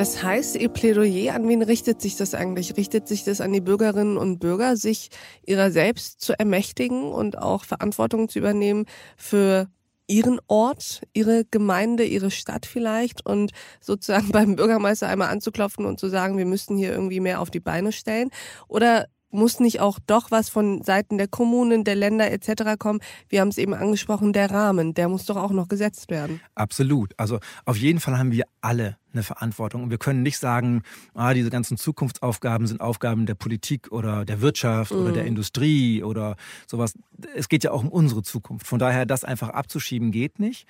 Heißt 0.00 0.56
Ihr 0.56 0.70
Plädoyer, 0.70 1.34
an 1.34 1.46
wen 1.46 1.60
richtet 1.60 2.00
sich 2.00 2.16
das 2.16 2.32
eigentlich? 2.32 2.78
Richtet 2.78 3.06
sich 3.06 3.22
das 3.22 3.42
an 3.42 3.52
die 3.52 3.60
Bürgerinnen 3.60 4.16
und 4.16 4.38
Bürger, 4.38 4.78
sich 4.78 5.10
ihrer 5.44 5.70
selbst 5.70 6.22
zu 6.22 6.38
ermächtigen 6.38 7.02
und 7.12 7.36
auch 7.36 7.64
Verantwortung 7.64 8.30
zu 8.30 8.38
übernehmen 8.38 8.86
für 9.18 9.68
ihren 10.06 10.40
Ort, 10.46 11.02
ihre 11.12 11.44
Gemeinde, 11.44 12.04
ihre 12.04 12.30
Stadt 12.30 12.64
vielleicht 12.64 13.26
und 13.26 13.50
sozusagen 13.82 14.28
beim 14.32 14.56
Bürgermeister 14.56 15.06
einmal 15.06 15.28
anzuklopfen 15.28 15.84
und 15.84 16.00
zu 16.00 16.08
sagen, 16.08 16.38
wir 16.38 16.46
müssten 16.46 16.78
hier 16.78 16.92
irgendwie 16.92 17.20
mehr 17.20 17.38
auf 17.42 17.50
die 17.50 17.60
Beine 17.60 17.92
stellen? 17.92 18.30
Oder 18.68 19.06
muss 19.30 19.60
nicht 19.60 19.80
auch 19.80 19.98
doch 20.06 20.30
was 20.30 20.48
von 20.48 20.82
Seiten 20.82 21.18
der 21.18 21.28
Kommunen, 21.28 21.84
der 21.84 21.96
Länder 21.96 22.30
etc. 22.30 22.78
kommen? 22.78 23.00
Wir 23.28 23.40
haben 23.40 23.48
es 23.48 23.58
eben 23.58 23.74
angesprochen, 23.74 24.32
der 24.32 24.50
Rahmen, 24.50 24.94
der 24.94 25.08
muss 25.08 25.24
doch 25.26 25.36
auch 25.36 25.52
noch 25.52 25.68
gesetzt 25.68 26.10
werden. 26.10 26.40
Absolut. 26.54 27.14
Also 27.16 27.38
auf 27.64 27.76
jeden 27.76 28.00
Fall 28.00 28.18
haben 28.18 28.32
wir 28.32 28.44
alle 28.60 28.96
eine 29.12 29.22
Verantwortung. 29.22 29.82
Und 29.82 29.90
wir 29.90 29.98
können 29.98 30.22
nicht 30.22 30.38
sagen, 30.38 30.82
ah, 31.14 31.34
diese 31.34 31.50
ganzen 31.50 31.76
Zukunftsaufgaben 31.76 32.66
sind 32.66 32.80
Aufgaben 32.80 33.26
der 33.26 33.34
Politik 33.34 33.90
oder 33.90 34.24
der 34.24 34.40
Wirtschaft 34.40 34.92
mhm. 34.92 35.00
oder 35.00 35.12
der 35.12 35.22
mhm. 35.22 35.28
Industrie 35.28 36.02
oder 36.02 36.36
sowas. 36.66 36.94
Es 37.34 37.48
geht 37.48 37.64
ja 37.64 37.72
auch 37.72 37.82
um 37.82 37.88
unsere 37.88 38.22
Zukunft. 38.22 38.66
Von 38.66 38.78
daher, 38.78 39.06
das 39.06 39.24
einfach 39.24 39.50
abzuschieben 39.50 40.12
geht 40.12 40.38
nicht. 40.38 40.66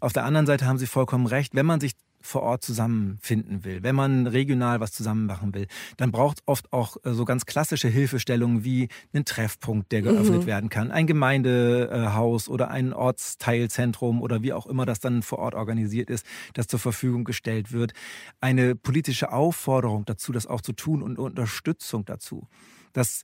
Auf 0.00 0.12
der 0.12 0.24
anderen 0.24 0.46
Seite 0.46 0.66
haben 0.66 0.78
Sie 0.78 0.86
vollkommen 0.86 1.26
recht. 1.26 1.54
Wenn 1.54 1.66
man 1.66 1.80
sich 1.80 1.92
vor 2.20 2.42
Ort 2.42 2.64
zusammenfinden 2.64 3.64
will, 3.64 3.82
wenn 3.82 3.94
man 3.94 4.26
regional 4.26 4.80
was 4.80 4.92
zusammen 4.92 5.26
machen 5.26 5.54
will, 5.54 5.66
dann 5.96 6.10
braucht 6.10 6.38
es 6.38 6.42
oft 6.46 6.72
auch 6.72 6.96
äh, 7.04 7.12
so 7.12 7.24
ganz 7.24 7.46
klassische 7.46 7.88
Hilfestellungen 7.88 8.64
wie 8.64 8.88
einen 9.12 9.24
Treffpunkt, 9.24 9.92
der 9.92 10.02
geöffnet 10.02 10.42
mhm. 10.42 10.46
werden 10.46 10.68
kann, 10.68 10.90
ein 10.90 11.06
Gemeindehaus 11.06 12.48
oder 12.48 12.70
ein 12.70 12.92
Ortsteilzentrum 12.92 14.20
oder 14.22 14.42
wie 14.42 14.52
auch 14.52 14.66
immer 14.66 14.86
das 14.86 15.00
dann 15.00 15.22
vor 15.22 15.38
Ort 15.38 15.54
organisiert 15.54 16.10
ist, 16.10 16.26
das 16.54 16.66
zur 16.66 16.78
Verfügung 16.78 17.24
gestellt 17.24 17.72
wird. 17.72 17.92
Eine 18.40 18.74
politische 18.74 19.32
Aufforderung 19.32 20.04
dazu, 20.04 20.32
das 20.32 20.46
auch 20.46 20.60
zu 20.60 20.72
tun 20.72 21.02
und 21.02 21.18
Unterstützung 21.18 22.04
dazu. 22.04 22.48
Dass, 22.92 23.22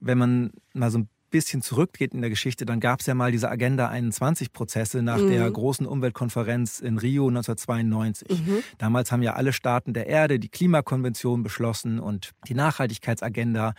wenn 0.00 0.18
man 0.18 0.52
mal 0.74 0.90
so 0.90 0.98
ein 0.98 1.08
bisschen 1.30 1.62
zurückgeht 1.62 2.14
in 2.14 2.20
der 2.20 2.30
Geschichte, 2.30 2.66
dann 2.66 2.80
gab 2.80 3.00
es 3.00 3.06
ja 3.06 3.14
mal 3.14 3.32
diese 3.32 3.50
Agenda 3.50 3.90
21-Prozesse 3.90 5.02
nach 5.02 5.18
mhm. 5.18 5.30
der 5.30 5.50
großen 5.50 5.86
Umweltkonferenz 5.86 6.80
in 6.80 6.98
Rio 6.98 7.28
1992. 7.28 8.28
Mhm. 8.28 8.62
Damals 8.78 9.12
haben 9.12 9.22
ja 9.22 9.34
alle 9.34 9.52
Staaten 9.52 9.92
der 9.92 10.06
Erde 10.06 10.38
die 10.38 10.48
Klimakonvention 10.48 11.42
beschlossen 11.42 12.00
und 12.00 12.32
die 12.48 12.54
Nachhaltigkeitsagenda. 12.54 13.74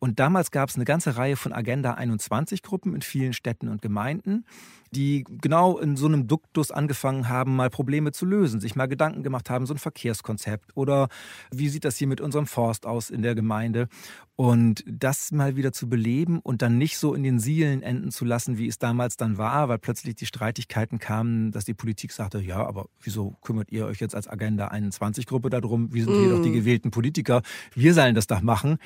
Und 0.00 0.20
damals 0.20 0.50
gab 0.50 0.68
es 0.68 0.76
eine 0.76 0.84
ganze 0.84 1.16
Reihe 1.16 1.36
von 1.36 1.52
Agenda 1.52 1.94
21 1.94 2.62
Gruppen 2.62 2.94
in 2.94 3.02
vielen 3.02 3.32
Städten 3.32 3.68
und 3.68 3.82
Gemeinden, 3.82 4.44
die 4.92 5.24
genau 5.28 5.78
in 5.78 5.96
so 5.96 6.06
einem 6.06 6.28
Duktus 6.28 6.70
angefangen 6.70 7.28
haben, 7.28 7.56
mal 7.56 7.68
Probleme 7.68 8.12
zu 8.12 8.24
lösen, 8.24 8.60
sich 8.60 8.76
mal 8.76 8.86
Gedanken 8.86 9.22
gemacht 9.22 9.50
haben, 9.50 9.66
so 9.66 9.74
ein 9.74 9.78
Verkehrskonzept 9.78 10.76
oder 10.76 11.08
wie 11.50 11.68
sieht 11.68 11.84
das 11.84 11.96
hier 11.96 12.06
mit 12.06 12.20
unserem 12.20 12.46
Forst 12.46 12.86
aus 12.86 13.10
in 13.10 13.22
der 13.22 13.34
Gemeinde 13.34 13.88
und 14.36 14.84
das 14.86 15.32
mal 15.32 15.56
wieder 15.56 15.72
zu 15.72 15.88
beleben 15.88 16.38
und 16.38 16.62
dann 16.62 16.78
nicht 16.78 16.96
so 16.96 17.12
in 17.12 17.22
den 17.22 17.40
Sielen 17.40 17.82
enden 17.82 18.10
zu 18.10 18.24
lassen, 18.24 18.56
wie 18.56 18.68
es 18.68 18.78
damals 18.78 19.16
dann 19.16 19.36
war, 19.36 19.68
weil 19.68 19.78
plötzlich 19.78 20.14
die 20.14 20.26
Streitigkeiten 20.26 20.98
kamen, 20.98 21.50
dass 21.50 21.64
die 21.64 21.74
Politik 21.74 22.12
sagte, 22.12 22.40
ja, 22.40 22.64
aber 22.64 22.86
wieso 23.02 23.36
kümmert 23.42 23.72
ihr 23.72 23.86
euch 23.86 24.00
jetzt 24.00 24.14
als 24.14 24.28
Agenda 24.28 24.68
21 24.68 25.26
Gruppe 25.26 25.50
darum? 25.50 25.92
Wir 25.92 26.04
sind 26.04 26.14
mm. 26.14 26.20
hier 26.20 26.30
doch 26.30 26.42
die 26.42 26.50
mm. 26.50 26.54
gewählten 26.54 26.90
Politiker, 26.92 27.42
wir 27.74 27.92
sollen 27.94 28.14
das 28.14 28.28
doch 28.28 28.40
machen. 28.40 28.78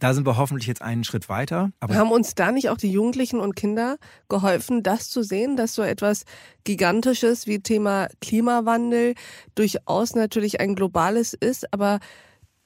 Da 0.00 0.14
sind 0.14 0.26
wir 0.26 0.38
hoffentlich 0.38 0.66
jetzt 0.66 0.80
einen 0.80 1.04
Schritt 1.04 1.28
weiter. 1.28 1.70
Aber 1.78 1.94
haben 1.94 2.10
uns 2.10 2.34
da 2.34 2.52
nicht 2.52 2.70
auch 2.70 2.78
die 2.78 2.90
Jugendlichen 2.90 3.38
und 3.38 3.54
Kinder 3.54 3.98
geholfen, 4.30 4.82
das 4.82 5.10
zu 5.10 5.22
sehen, 5.22 5.56
dass 5.56 5.74
so 5.74 5.82
etwas 5.82 6.24
Gigantisches 6.64 7.46
wie 7.46 7.60
Thema 7.60 8.08
Klimawandel 8.22 9.14
durchaus 9.54 10.14
natürlich 10.14 10.58
ein 10.58 10.74
globales 10.74 11.34
ist, 11.34 11.72
aber 11.72 12.00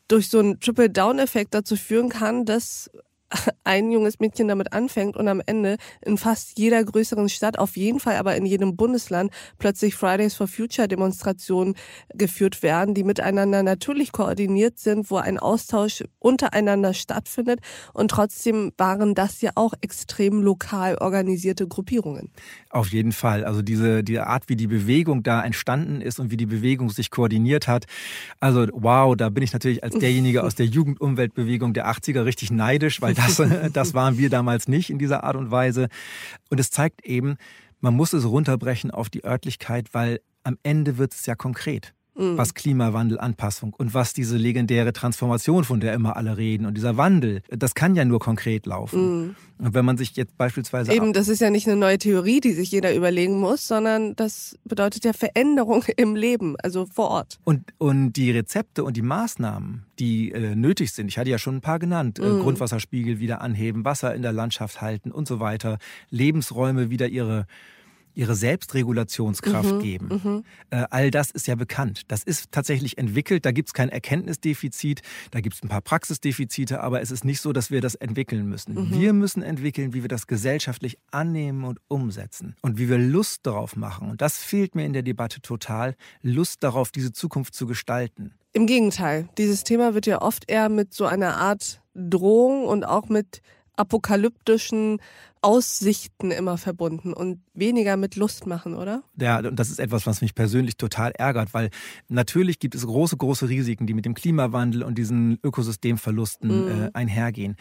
durch 0.07 0.29
so 0.29 0.39
einen 0.39 0.61
Triple-Down-Effekt 0.61 1.55
dazu 1.55 1.77
führen 1.77 2.09
kann, 2.09 2.45
dass 2.45 2.89
ein 3.65 3.91
junges 3.91 4.21
Mädchen 4.21 4.49
damit 4.49 4.73
anfängt 4.73 5.17
und 5.17 5.29
am 5.29 5.43
Ende 5.45 5.77
in 6.03 6.19
fast 6.19 6.59
jeder 6.59 6.83
größeren 6.85 7.29
Stadt, 7.29 7.59
auf 7.59 7.77
jeden 7.77 8.01
Fall 8.01 8.17
aber 8.17 8.37
in 8.37 8.47
jedem 8.47 8.77
Bundesland, 8.77 9.31
plötzlich 9.59 9.95
Fridays 9.95 10.35
for 10.35 10.49
Future 10.49 10.89
Demonstrationen 10.89 11.75
geführt 12.15 12.63
werden, 12.63 12.95
die 12.95 13.05
miteinander 13.05 13.63
natürlich 13.63 14.13
koordiniert 14.13 14.79
sind, 14.79 15.11
wo 15.11 15.17
ein 15.17 15.39
Austausch 15.39 16.05
untereinander 16.19 16.95
stattfindet. 16.95 17.61
Und 17.93 18.11
trotzdem 18.11 18.73
waren 18.77 19.15
das 19.15 19.41
ja 19.41 19.53
auch 19.55 19.75
extrem 19.81 20.43
lokal 20.43 20.97
organisierte 20.99 21.67
Gruppierungen. 21.67 22.31
Auf 22.71 22.89
jeden 22.89 23.13
Fall. 23.13 23.45
Also 23.45 23.63
diese, 23.63 24.05
die 24.05 24.19
Art, 24.19 24.49
wie 24.49 24.57
die 24.57 24.67
Bewegung 24.67 25.23
da 25.23 25.43
entstanden 25.43 26.01
ist 26.01 26.21
und 26.21 26.31
wie 26.31 26.37
die 26.37 26.47
Bewegung 26.47 26.91
sich 26.91 27.11
koordiniert 27.11 27.69
hat. 27.69 27.87
Also 28.41 28.67
wow, 28.73 29.17
da 29.17 29.29
bin 29.29 29.43
ich 29.43 29.53
natürlich 29.53 29.83
als 29.83 29.95
derjenige 29.99 30.43
aus 30.43 30.55
der 30.55 30.67
Jugendumweltbewegung 30.67 31.73
der 31.73 31.89
80er 31.89 32.25
richtig 32.25 32.51
neidisch, 32.51 33.01
weil 33.01 33.15
das, 33.27 33.43
das 33.73 33.95
waren 33.95 34.19
wir 34.19 34.31
damals 34.31 34.69
nicht 34.69 34.91
in 34.91 34.99
dieser 34.99 35.25
Art 35.25 35.37
und 35.37 35.51
Weise. 35.51 35.89
Und 36.51 36.61
es 36.61 36.71
zeigt 36.71 37.05
eben, 37.05 37.37
man 37.81 37.95
muss 37.95 38.13
es 38.13 38.25
runterbrechen 38.25 38.91
auf 38.91 39.11
die 39.11 39.25
Örtlichkeit, 39.25 39.93
weil 39.93 40.21
am 40.43 40.59
Ende 40.63 40.99
wird 40.99 41.15
es 41.15 41.27
ja 41.27 41.35
konkret 41.35 41.94
mhm. 42.15 42.37
was 42.37 42.55
Klimawandel, 42.55 43.19
Anpassung 43.19 43.75
und 43.75 43.95
was 43.95 44.13
diese 44.13 44.37
legendäre 44.37 44.93
Transformation, 44.93 45.65
von 45.65 45.81
der 45.81 45.95
immer 45.95 46.17
alle 46.17 46.37
reden 46.37 46.67
und 46.67 46.77
dieser 46.77 46.97
Wandel, 46.97 47.43
das 47.49 47.75
kann 47.75 47.95
ja 47.95 48.05
nur 48.05 48.21
konkret 48.21 48.67
laufen. 48.67 49.27
Mhm. 49.27 49.35
Und 49.57 49.75
wenn 49.75 49.85
man 49.85 49.97
sich 49.97 50.17
jetzt 50.17 50.37
beispielsweise. 50.37 50.93
Eben, 50.93 51.13
das 51.13 51.29
ist 51.29 51.41
ja 51.41 51.49
nicht 51.49 51.69
eine 51.69 51.77
neue 51.77 51.97
Theorie, 51.97 52.41
die 52.41 52.53
sich 52.53 52.73
jeder 52.73 52.95
überlegen 52.95 53.39
muss, 53.39 53.69
sondern 53.69 54.17
das 54.17 54.59
bedeutet 54.65 55.05
ja 55.05 55.13
Veränderung 55.13 55.85
im 55.97 56.17
Leben, 56.17 56.57
also 56.63 56.87
vor 56.87 57.11
Ort. 57.11 57.39
Und, 57.45 57.73
und 57.79 58.13
die 58.15 58.31
Rezepte 58.33 58.83
und 58.83 58.97
die 58.97 59.03
Maßnahmen, 59.03 59.85
die 59.99 60.33
äh, 60.33 60.57
nötig 60.57 60.93
sind, 60.93 61.09
ich 61.09 61.19
hatte 61.19 61.31
ja 61.31 61.39
schon 61.39 61.57
ein 61.57 61.61
paar 61.61 61.79
genannt, 61.79 62.19
äh, 62.19 62.23
mhm. 62.23 62.41
Grundwasserspiegel 62.41 63.21
wieder 63.21 63.41
anheben, 63.41 63.85
Wasser 63.85 64.15
in 64.15 64.23
der 64.23 64.33
Landschaft 64.33 64.81
halten 64.81 65.13
und 65.13 65.29
so 65.29 65.39
weiter, 65.39 65.79
Lebensräume 66.11 66.91
wieder 66.91 67.09
ihre 67.09 67.47
ihre 68.15 68.35
Selbstregulationskraft 68.35 69.75
mhm, 69.75 69.81
geben. 69.81 70.21
Mhm. 70.23 70.45
Äh, 70.71 70.85
all 70.91 71.11
das 71.11 71.31
ist 71.31 71.47
ja 71.47 71.55
bekannt. 71.55 72.03
Das 72.09 72.23
ist 72.23 72.53
tatsächlich 72.53 72.99
entwickelt. 72.99 73.45
Da 73.45 73.53
gibt 73.53 73.69
es 73.69 73.73
kein 73.75 73.89
Erkenntnisdefizit, 73.89 75.03
da 75.31 75.41
gibt 75.41 75.57
es 75.57 75.63
ein 75.63 75.69
paar 75.69 75.81
Praxisdefizite, 75.81 76.81
aber 76.81 77.01
es 77.01 77.11
ist 77.11 77.25
nicht 77.25 77.41
so, 77.41 77.53
dass 77.53 77.71
wir 77.71 77.81
das 77.81 77.95
entwickeln 77.95 78.49
müssen. 78.49 78.75
Mhm. 78.75 78.91
Wir 78.93 79.13
müssen 79.13 79.43
entwickeln, 79.43 79.95
wie 79.95 80.03
wir 80.03 80.09
das 80.09 80.27
gesellschaftlich 80.27 80.99
annehmen 81.11 81.65
und 81.65 81.81
umsetzen 81.89 82.57
und 82.63 82.79
wie 82.79 82.89
wir 82.89 82.99
Lust 82.99 83.47
darauf 83.47 83.77
machen. 83.77 84.11
Und 84.11 84.21
das 84.21 84.39
fehlt 84.39 84.75
mir 84.75 84.85
in 84.85 84.93
der 84.93 85.03
Debatte 85.03 85.41
total, 85.41 85.95
Lust 86.23 86.63
darauf, 86.63 86.91
diese 86.91 87.13
Zukunft 87.13 87.55
zu 87.55 87.67
gestalten. 87.67 88.35
Im 88.53 88.67
Gegenteil, 88.67 89.29
dieses 89.37 89.65
Thema 89.65 89.95
wird 89.95 90.07
ja 90.07 90.23
oft 90.23 90.49
eher 90.49 90.69
mit 90.69 90.95
so 90.95 91.07
einer 91.07 91.39
Art 91.39 91.83
Drohung 91.95 92.67
und 92.67 92.85
auch 92.85 93.09
mit 93.09 93.41
apokalyptischen 93.77 94.99
Aussichten 95.43 96.31
immer 96.31 96.57
verbunden 96.57 97.13
und 97.13 97.41
weniger 97.53 97.99
mit 97.99 98.17
Lust 98.17 98.47
machen, 98.47 98.75
oder? 98.75 99.03
Ja, 99.21 99.41
und 99.41 99.57
das 99.57 99.69
ist 99.69 99.79
etwas, 99.79 100.07
was 100.07 100.23
mich 100.23 100.35
persönlich 100.35 100.79
total 100.79 101.13
ärgert, 101.13 101.53
weil 101.53 101.69
natürlich 102.09 102.59
gibt 102.59 102.75
es 102.75 102.87
große, 102.87 103.17
große 103.19 103.49
Risiken, 103.49 103.87
die 103.87 103.93
mit 103.93 104.07
dem 104.07 104.15
Klimawandel 104.15 104.83
und 104.83 104.97
diesen 104.97 105.39
Ökosystemverlusten 105.43 106.65
mhm. 106.65 106.83
äh, 106.85 106.91
einhergehen. 106.95 107.57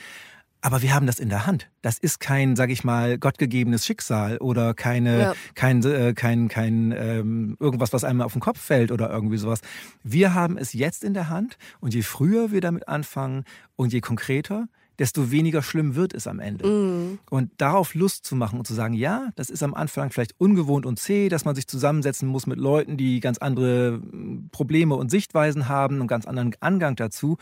Aber 0.64 0.82
wir 0.82 0.96
haben 0.96 1.08
das 1.08 1.20
in 1.20 1.28
der 1.28 1.46
Hand. 1.46 1.70
Das 1.82 1.98
ist 1.98 2.22
kein, 2.22 2.56
sag 2.56 2.70
ich 2.70 2.86
mal, 2.86 3.18
gottgegebenes 3.18 3.86
Schicksal 3.86 4.38
oder 4.38 4.74
keine, 4.74 5.20
ja. 5.20 5.34
kein, 5.56 5.84
äh, 5.84 6.14
kein, 6.14 6.48
kein 6.48 6.94
ähm, 6.98 7.58
irgendwas, 7.60 7.92
was 7.92 8.06
einem 8.06 8.22
auf 8.22 8.32
den 8.32 8.40
Kopf 8.40 8.62
fällt 8.62 8.94
oder 8.94 9.10
irgendwie 9.10 9.36
sowas. 9.36 9.60
Wir 10.04 10.34
haben 10.34 10.58
es 10.58 10.72
jetzt 10.72 11.04
in 11.04 11.14
der 11.14 11.28
Hand 11.28 11.58
und 11.82 11.94
je 11.94 12.02
früher 12.02 12.54
wir 12.54 12.62
damit 12.62 12.88
anfangen 12.88 13.44
und 13.76 13.92
je 13.92 14.00
konkreter, 14.00 14.70
desto 15.00 15.32
weniger 15.32 15.62
schlimm 15.62 15.96
wird 15.96 16.14
es 16.14 16.28
am 16.28 16.40
Ende. 16.40 16.68
Mhm. 16.68 17.20
Und 17.30 17.52
darauf 17.58 17.94
Lust 17.94 18.26
zu 18.26 18.36
machen 18.36 18.60
und 18.60 18.66
zu 18.66 18.74
sagen, 18.74 18.94
ja, 18.94 19.30
das 19.36 19.50
ist 19.50 19.64
am 19.64 19.74
Anfang 19.74 20.12
vielleicht 20.12 20.40
ungewohnt 20.40 20.86
und 20.86 21.00
zäh, 21.00 21.30
dass 21.30 21.46
man 21.46 21.56
sich 21.56 21.68
zusammensetzen 21.68 22.28
muss 22.28 22.48
mit 22.48 22.60
Leuten, 22.60 22.98
die 22.98 23.20
ganz 23.20 23.38
andere 23.38 23.94
hm, 23.94 24.50
Probleme 24.52 24.96
und 24.96 25.10
Sichtweisen 25.10 25.68
haben 25.68 26.02
und 26.02 26.08
ganz 26.08 26.26
anderen 26.26 26.56
Angang 26.60 26.96
dazu. 26.96 27.38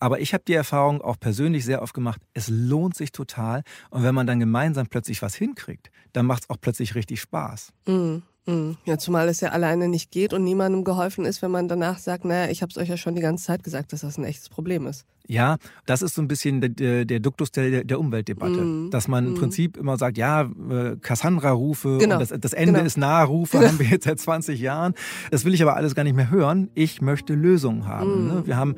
Aber 0.00 0.20
ich 0.20 0.34
habe 0.34 0.44
die 0.46 0.54
Erfahrung 0.54 1.00
auch 1.00 1.18
persönlich 1.18 1.64
sehr 1.64 1.80
oft 1.80 1.94
gemacht, 1.94 2.20
es 2.34 2.48
lohnt 2.48 2.96
sich 2.96 3.12
total. 3.12 3.62
Und 3.90 4.02
wenn 4.02 4.14
man 4.14 4.26
dann 4.26 4.40
gemeinsam 4.40 4.86
plötzlich 4.86 5.22
was 5.22 5.34
hinkriegt, 5.34 5.90
dann 6.12 6.26
macht 6.26 6.42
es 6.42 6.50
auch 6.50 6.60
plötzlich 6.60 6.94
richtig 6.94 7.20
Spaß. 7.20 7.72
Mhm. 7.86 8.22
Ja, 8.84 8.98
zumal 8.98 9.28
es 9.28 9.40
ja 9.40 9.50
alleine 9.50 9.88
nicht 9.88 10.10
geht 10.10 10.34
und 10.34 10.44
niemandem 10.44 10.84
geholfen 10.84 11.24
ist, 11.24 11.40
wenn 11.40 11.50
man 11.50 11.66
danach 11.66 11.98
sagt, 11.98 12.26
naja, 12.26 12.50
ich 12.50 12.60
habe 12.60 12.70
es 12.70 12.76
euch 12.76 12.90
ja 12.90 12.98
schon 12.98 13.14
die 13.14 13.22
ganze 13.22 13.44
Zeit 13.44 13.64
gesagt, 13.64 13.92
dass 13.92 14.02
das 14.02 14.18
ein 14.18 14.24
echtes 14.24 14.50
Problem 14.50 14.86
ist. 14.86 15.06
Ja, 15.26 15.56
das 15.86 16.02
ist 16.02 16.14
so 16.14 16.20
ein 16.20 16.28
bisschen 16.28 16.60
der, 16.60 17.06
der 17.06 17.20
Duktus 17.20 17.50
der, 17.50 17.84
der 17.84 17.98
Umweltdebatte. 17.98 18.60
Mm. 18.60 18.90
Dass 18.90 19.08
man 19.08 19.24
mm. 19.24 19.28
im 19.28 19.32
mhm. 19.32 19.38
Prinzip 19.38 19.76
immer 19.78 19.96
sagt, 19.96 20.18
ja, 20.18 20.42
äh, 20.42 20.96
Cassandra-Rufe 21.00 21.96
genau. 21.98 22.18
das, 22.18 22.28
das, 22.38 22.52
Ende 22.52 22.74
genau. 22.74 22.84
ist 22.84 22.98
nah, 22.98 23.22
Rufe 23.22 23.56
genau. 23.56 23.70
haben 23.70 23.78
wir 23.78 23.86
jetzt 23.86 24.04
seit 24.04 24.20
20 24.20 24.60
Jahren. 24.60 24.92
Das 25.30 25.46
will 25.46 25.54
ich 25.54 25.62
aber 25.62 25.76
alles 25.76 25.94
gar 25.94 26.04
nicht 26.04 26.16
mehr 26.16 26.30
hören. 26.30 26.68
Ich 26.74 27.00
möchte 27.00 27.32
Lösungen 27.32 27.86
haben. 27.86 28.26
Mm. 28.26 28.28
Ne? 28.28 28.42
Wir 28.46 28.58
haben 28.58 28.74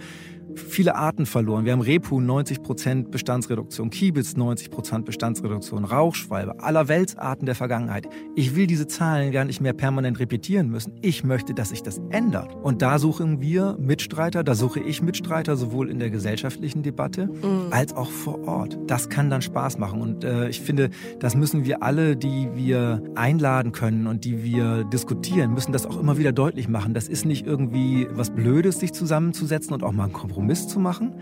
viele 0.57 0.95
Arten 0.95 1.27
verloren. 1.27 1.65
Wir 1.65 1.73
haben 1.73 1.81
Repu 1.81 2.19
90% 2.19 3.11
Bestandsreduktion, 3.11 3.91
Kiebitz 3.91 4.35
90% 4.35 5.03
Bestandsreduktion, 5.03 5.85
Rauchschwalbe, 5.85 6.61
aller 6.61 6.89
Weltsarten 6.89 7.47
der 7.47 7.55
Vergangenheit. 7.55 8.09
Ich 8.35 8.57
will 8.57 8.67
diese 8.67 8.87
Zahlen 8.87 9.33
gar 9.33 9.45
nicht 9.45 9.61
mehr 9.61 9.73
permanent 9.73 10.19
repetieren 10.19 10.71
müssen. 10.71 10.95
Ich 11.03 11.25
möchte, 11.25 11.55
dass 11.55 11.71
sich 11.71 11.83
das 11.83 12.01
ändert. 12.11 12.55
Und 12.55 12.83
da 12.83 12.99
suchen 12.99 13.41
wir 13.41 13.77
Mitstreiter, 13.79 14.43
da 14.43 14.55
suche 14.55 14.81
ich 14.81 15.03
Mitstreiter, 15.03 15.57
sowohl 15.57 15.91
in 15.91 15.99
der 15.99 16.11
gesellschaftlichen 16.11 16.83
Debatte 16.83 17.27
mhm. 17.27 17.69
als 17.71 17.95
auch 17.95 18.11
vor 18.11 18.47
Ort. 18.49 18.79
Das 18.87 19.09
kann 19.09 19.31
dann 19.31 19.43
Spaß 19.43 19.79
machen. 19.79 20.01
Und 20.01 20.25
äh, 20.25 20.49
ich 20.49 20.61
finde, 20.61 20.91
das 21.21 21.37
müssen 21.37 21.65
wir 21.65 21.83
alle, 21.83 22.17
die 22.17 22.49
wir 22.55 23.03
einladen 23.15 23.73
können 23.73 24.07
und 24.07 24.25
die 24.25 24.43
wir 24.43 24.85
diskutieren, 24.85 25.53
müssen 25.53 25.73
das 25.73 25.87
auch 25.87 25.99
immer 25.99 26.19
wieder 26.19 26.33
deutlich 26.33 26.69
machen. 26.69 26.95
Das 26.95 27.09
ist 27.09 27.25
nicht 27.25 27.47
irgendwie 27.47 28.09
was 28.11 28.31
Blödes, 28.31 28.81
sich 28.81 28.93
zusammenzusetzen 28.93 29.73
und 29.73 29.83
auch 29.83 29.93
mal 29.93 30.05
einen 30.05 30.13
Kompromiss 30.13 30.46
Kompromiss 30.47 30.69
zu 30.69 30.79
machen, 30.79 31.15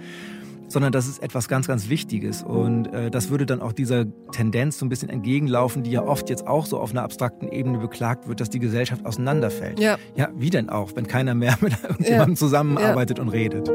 sondern 0.69 0.93
das 0.93 1.07
ist 1.07 1.23
etwas 1.23 1.49
ganz, 1.49 1.67
ganz 1.67 1.89
Wichtiges. 1.89 2.43
Und 2.43 2.93
äh, 2.93 3.11
das 3.11 3.31
würde 3.31 3.47
dann 3.47 3.63
auch 3.63 3.73
dieser 3.73 4.05
Tendenz 4.33 4.79
so 4.79 4.85
ein 4.85 4.89
bisschen 4.91 5.09
entgegenlaufen, 5.09 5.83
die 5.83 5.93
ja 5.93 6.03
oft 6.03 6.29
jetzt 6.29 6.47
auch 6.47 6.67
so 6.67 6.79
auf 6.79 6.91
einer 6.91 7.03
abstrakten 7.03 7.49
Ebene 7.49 7.79
beklagt 7.79 8.29
wird, 8.29 8.41
dass 8.41 8.51
die 8.51 8.59
Gesellschaft 8.59 9.07
auseinanderfällt. 9.07 9.81
Ja, 9.81 9.97
ja 10.15 10.29
wie 10.37 10.51
denn 10.51 10.69
auch, 10.69 10.93
wenn 10.95 11.07
keiner 11.07 11.35
mehr 11.35 11.57
mit 11.61 11.73
irgendjemandem 11.83 12.35
ja. 12.35 12.39
zusammenarbeitet 12.39 13.19
ja. 13.19 13.25
und 13.25 13.31
redet. 13.31 13.71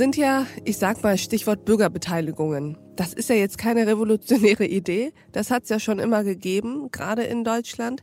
Sind 0.00 0.16
ja, 0.16 0.46
ich 0.64 0.78
sag 0.78 1.02
mal, 1.02 1.18
Stichwort 1.18 1.66
Bürgerbeteiligungen. 1.66 2.78
Das 2.96 3.12
ist 3.12 3.28
ja 3.28 3.36
jetzt 3.36 3.58
keine 3.58 3.86
revolutionäre 3.86 4.64
Idee. 4.66 5.12
Das 5.30 5.50
hat 5.50 5.64
es 5.64 5.68
ja 5.68 5.78
schon 5.78 5.98
immer 5.98 6.24
gegeben, 6.24 6.90
gerade 6.90 7.24
in 7.24 7.44
Deutschland. 7.44 8.02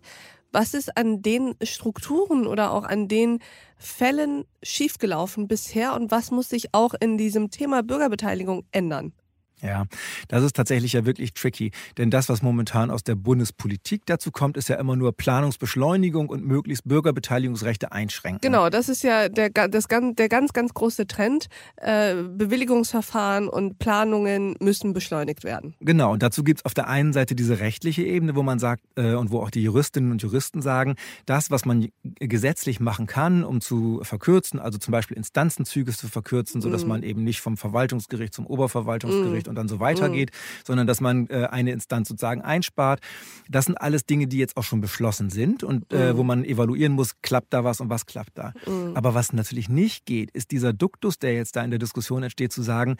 Was 0.52 0.76
ist 0.76 0.96
an 0.96 1.24
den 1.24 1.56
Strukturen 1.64 2.46
oder 2.46 2.72
auch 2.72 2.84
an 2.84 3.08
den 3.08 3.40
Fällen 3.80 4.46
schiefgelaufen 4.62 5.48
bisher 5.48 5.96
und 5.96 6.12
was 6.12 6.30
muss 6.30 6.50
sich 6.50 6.72
auch 6.72 6.94
in 7.00 7.18
diesem 7.18 7.50
Thema 7.50 7.82
Bürgerbeteiligung 7.82 8.64
ändern? 8.72 9.14
Ja, 9.62 9.86
das 10.28 10.44
ist 10.44 10.56
tatsächlich 10.56 10.94
ja 10.94 11.06
wirklich 11.06 11.34
tricky. 11.34 11.72
Denn 11.98 12.12
das, 12.12 12.30
was 12.30 12.42
momentan 12.42 12.92
aus 12.92 13.04
der 13.04 13.16
Bundespolitik 13.16 14.06
dazu 14.06 14.32
kommt, 14.32 14.56
ist 14.56 14.70
ja 14.70 14.76
immer 14.76 14.96
nur 14.96 15.14
Planungsbeschleunigung 15.14 16.30
und 16.30 16.46
möglichst 16.46 16.88
Bürgerbeteiligungsrechte 16.88 17.92
einschränken. 17.92 18.42
Genau, 18.42 18.70
das 18.70 18.88
ist 18.88 19.04
ja 19.04 19.30
der, 19.30 19.50
das, 19.50 19.88
der 19.88 20.30
ganz, 20.30 20.54
ganz 20.54 20.74
große 20.74 21.08
Trend. 21.08 21.48
Äh, 21.78 22.16
Bewilligungsverfahren 22.24 23.50
und 23.50 23.80
Planungen 23.80 24.56
müssen 24.60 24.94
beschleunigt 24.94 25.44
werden. 25.44 25.76
Genau, 25.80 26.14
und 26.14 26.22
dazu 26.22 26.44
gibt 26.44 26.60
es 26.60 26.66
auf 26.66 26.74
der 26.74 26.88
einen 26.88 27.14
Seite 27.14 27.34
diese 27.36 27.60
rechtliche 27.60 28.04
Ebene, 28.04 28.36
wo 28.36 28.44
man 28.44 28.60
sagt, 28.60 28.84
äh, 28.96 29.16
und 29.16 29.32
wo 29.32 29.40
auch 29.40 29.50
die 29.50 29.64
Juristinnen 29.64 30.12
und 30.12 30.22
Juristen 30.22 30.62
sagen, 30.62 30.96
das, 31.26 31.50
was 31.50 31.66
man 31.66 31.88
gesetzlich 32.04 32.80
machen 32.80 33.08
kann, 33.08 33.44
um 33.44 33.60
zu 33.62 34.02
verkürzen, 34.04 34.60
also 34.60 34.78
zum 34.78 34.92
Beispiel 34.92 35.18
Instanzenzüge 35.18 35.92
zu 35.94 36.08
verkürzen, 36.08 36.62
sodass 36.62 36.86
mm. 36.86 36.88
man 36.88 37.04
eben 37.04 37.24
nicht 37.24 37.42
vom 37.42 37.58
Verwaltungsgericht 37.58 38.34
zum 38.34 38.46
Oberverwaltungsgericht 38.46 39.47
und 39.48 39.56
dann 39.56 39.68
so 39.68 39.80
weitergeht, 39.80 40.32
mhm. 40.32 40.64
sondern 40.66 40.88
dass 40.88 41.02
man 41.02 41.28
äh, 41.30 41.48
eine 41.52 41.72
Instanz 41.72 42.10
sozusagen 42.10 42.42
einspart. 42.42 43.02
Das 43.50 43.66
sind 43.66 43.76
alles 43.76 44.06
Dinge, 44.06 44.28
die 44.28 44.38
jetzt 44.38 44.58
auch 44.58 44.64
schon 44.64 44.82
beschlossen 44.82 45.30
sind 45.30 45.64
und 45.64 45.92
äh, 45.94 46.16
wo 46.16 46.22
mhm. 46.22 46.28
man 46.28 46.46
evaluieren 46.46 46.94
muss, 46.94 47.22
klappt 47.22 47.54
da 47.54 47.64
was 47.64 47.82
und 47.82 47.90
was 47.90 48.06
klappt 48.06 48.38
da. 48.38 48.54
Mhm. 48.66 48.96
Aber 48.96 49.14
was 49.14 49.34
natürlich 49.34 49.70
nicht 49.70 50.06
geht, 50.06 50.32
ist 50.32 50.52
dieser 50.52 50.74
Duktus, 50.74 51.20
der 51.20 51.34
jetzt 51.34 51.56
da 51.56 51.64
in 51.64 51.70
der 51.70 51.80
Diskussion 51.80 52.24
entsteht, 52.24 52.52
zu 52.52 52.62
sagen, 52.62 52.98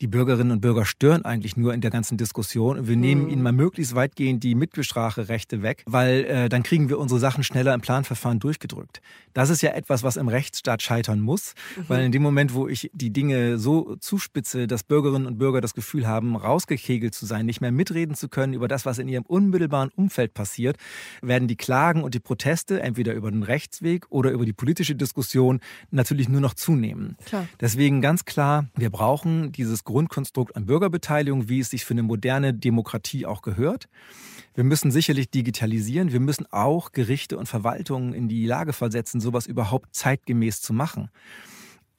die 0.00 0.06
Bürgerinnen 0.06 0.52
und 0.52 0.60
Bürger 0.60 0.84
stören 0.86 1.24
eigentlich 1.24 1.56
nur 1.56 1.74
in 1.74 1.80
der 1.80 1.90
ganzen 1.90 2.16
Diskussion. 2.16 2.78
Und 2.78 2.88
wir 2.88 2.96
nehmen 2.96 3.24
mhm. 3.24 3.30
ihnen 3.30 3.42
mal 3.42 3.52
möglichst 3.52 3.94
weitgehend 3.94 4.42
die 4.42 4.54
Mitbespracherechte 4.54 5.62
weg, 5.62 5.82
weil 5.86 6.24
äh, 6.24 6.48
dann 6.48 6.62
kriegen 6.62 6.88
wir 6.88 6.98
unsere 6.98 7.20
Sachen 7.20 7.44
schneller 7.44 7.74
im 7.74 7.80
Planverfahren 7.80 8.38
durchgedrückt. 8.38 9.00
Das 9.34 9.50
ist 9.50 9.62
ja 9.62 9.70
etwas, 9.70 10.02
was 10.02 10.16
im 10.16 10.28
Rechtsstaat 10.28 10.82
scheitern 10.82 11.20
muss, 11.20 11.54
mhm. 11.76 11.84
weil 11.88 12.04
in 12.04 12.12
dem 12.12 12.22
Moment, 12.22 12.54
wo 12.54 12.66
ich 12.66 12.90
die 12.94 13.10
Dinge 13.10 13.58
so 13.58 13.96
zuspitze, 13.96 14.66
dass 14.66 14.82
Bürgerinnen 14.82 15.26
und 15.26 15.38
Bürger 15.38 15.60
das 15.60 15.74
Gefühl 15.74 16.06
haben, 16.06 16.34
rausgekegelt 16.34 17.14
zu 17.14 17.26
sein, 17.26 17.46
nicht 17.46 17.60
mehr 17.60 17.72
mitreden 17.72 18.14
zu 18.14 18.28
können 18.28 18.54
über 18.54 18.68
das, 18.68 18.86
was 18.86 18.98
in 18.98 19.08
ihrem 19.08 19.24
unmittelbaren 19.24 19.90
Umfeld 19.94 20.34
passiert, 20.34 20.76
werden 21.20 21.46
die 21.46 21.56
Klagen 21.56 22.02
und 22.02 22.14
die 22.14 22.20
Proteste 22.20 22.80
entweder 22.80 23.12
über 23.14 23.30
den 23.30 23.42
Rechtsweg 23.42 24.06
oder 24.08 24.30
über 24.30 24.46
die 24.46 24.52
politische 24.52 24.94
Diskussion 24.94 25.60
natürlich 25.90 26.28
nur 26.28 26.40
noch 26.40 26.54
zunehmen. 26.54 27.16
Klar. 27.26 27.46
Deswegen 27.60 28.00
ganz 28.00 28.24
klar, 28.24 28.66
wir 28.76 28.90
brauchen 28.90 29.52
dieses 29.52 29.84
Grundkonstrukt 29.90 30.56
an 30.56 30.66
Bürgerbeteiligung, 30.66 31.48
wie 31.48 31.60
es 31.60 31.70
sich 31.70 31.84
für 31.84 31.94
eine 31.94 32.02
moderne 32.02 32.54
Demokratie 32.54 33.26
auch 33.26 33.42
gehört. 33.42 33.88
Wir 34.54 34.64
müssen 34.64 34.90
sicherlich 34.90 35.30
digitalisieren. 35.30 36.12
Wir 36.12 36.20
müssen 36.20 36.46
auch 36.52 36.92
Gerichte 36.92 37.36
und 37.36 37.46
Verwaltungen 37.46 38.14
in 38.14 38.28
die 38.28 38.46
Lage 38.46 38.72
versetzen, 38.72 39.20
sowas 39.20 39.46
überhaupt 39.46 39.94
zeitgemäß 39.94 40.60
zu 40.60 40.72
machen. 40.72 41.10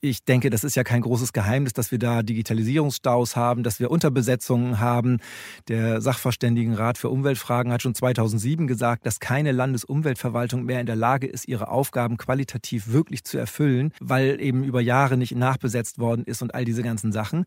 Ich 0.03 0.23
denke, 0.25 0.49
das 0.49 0.63
ist 0.63 0.75
ja 0.75 0.83
kein 0.83 1.01
großes 1.01 1.31
Geheimnis, 1.31 1.73
dass 1.73 1.91
wir 1.91 1.99
da 1.99 2.23
Digitalisierungsstaus 2.23 3.35
haben, 3.35 3.61
dass 3.61 3.79
wir 3.79 3.91
Unterbesetzungen 3.91 4.79
haben. 4.79 5.19
Der 5.67 6.01
Sachverständigenrat 6.01 6.97
für 6.97 7.09
Umweltfragen 7.09 7.71
hat 7.71 7.83
schon 7.83 7.93
2007 7.93 8.65
gesagt, 8.65 9.05
dass 9.05 9.19
keine 9.19 9.51
Landesumweltverwaltung 9.51 10.63
mehr 10.65 10.79
in 10.79 10.87
der 10.87 10.95
Lage 10.95 11.27
ist, 11.27 11.47
ihre 11.47 11.67
Aufgaben 11.67 12.17
qualitativ 12.17 12.87
wirklich 12.87 13.23
zu 13.25 13.37
erfüllen, 13.37 13.93
weil 13.99 14.41
eben 14.41 14.63
über 14.63 14.81
Jahre 14.81 15.17
nicht 15.17 15.35
nachbesetzt 15.35 15.99
worden 15.99 16.23
ist 16.25 16.41
und 16.41 16.55
all 16.55 16.65
diese 16.65 16.81
ganzen 16.81 17.11
Sachen. 17.11 17.45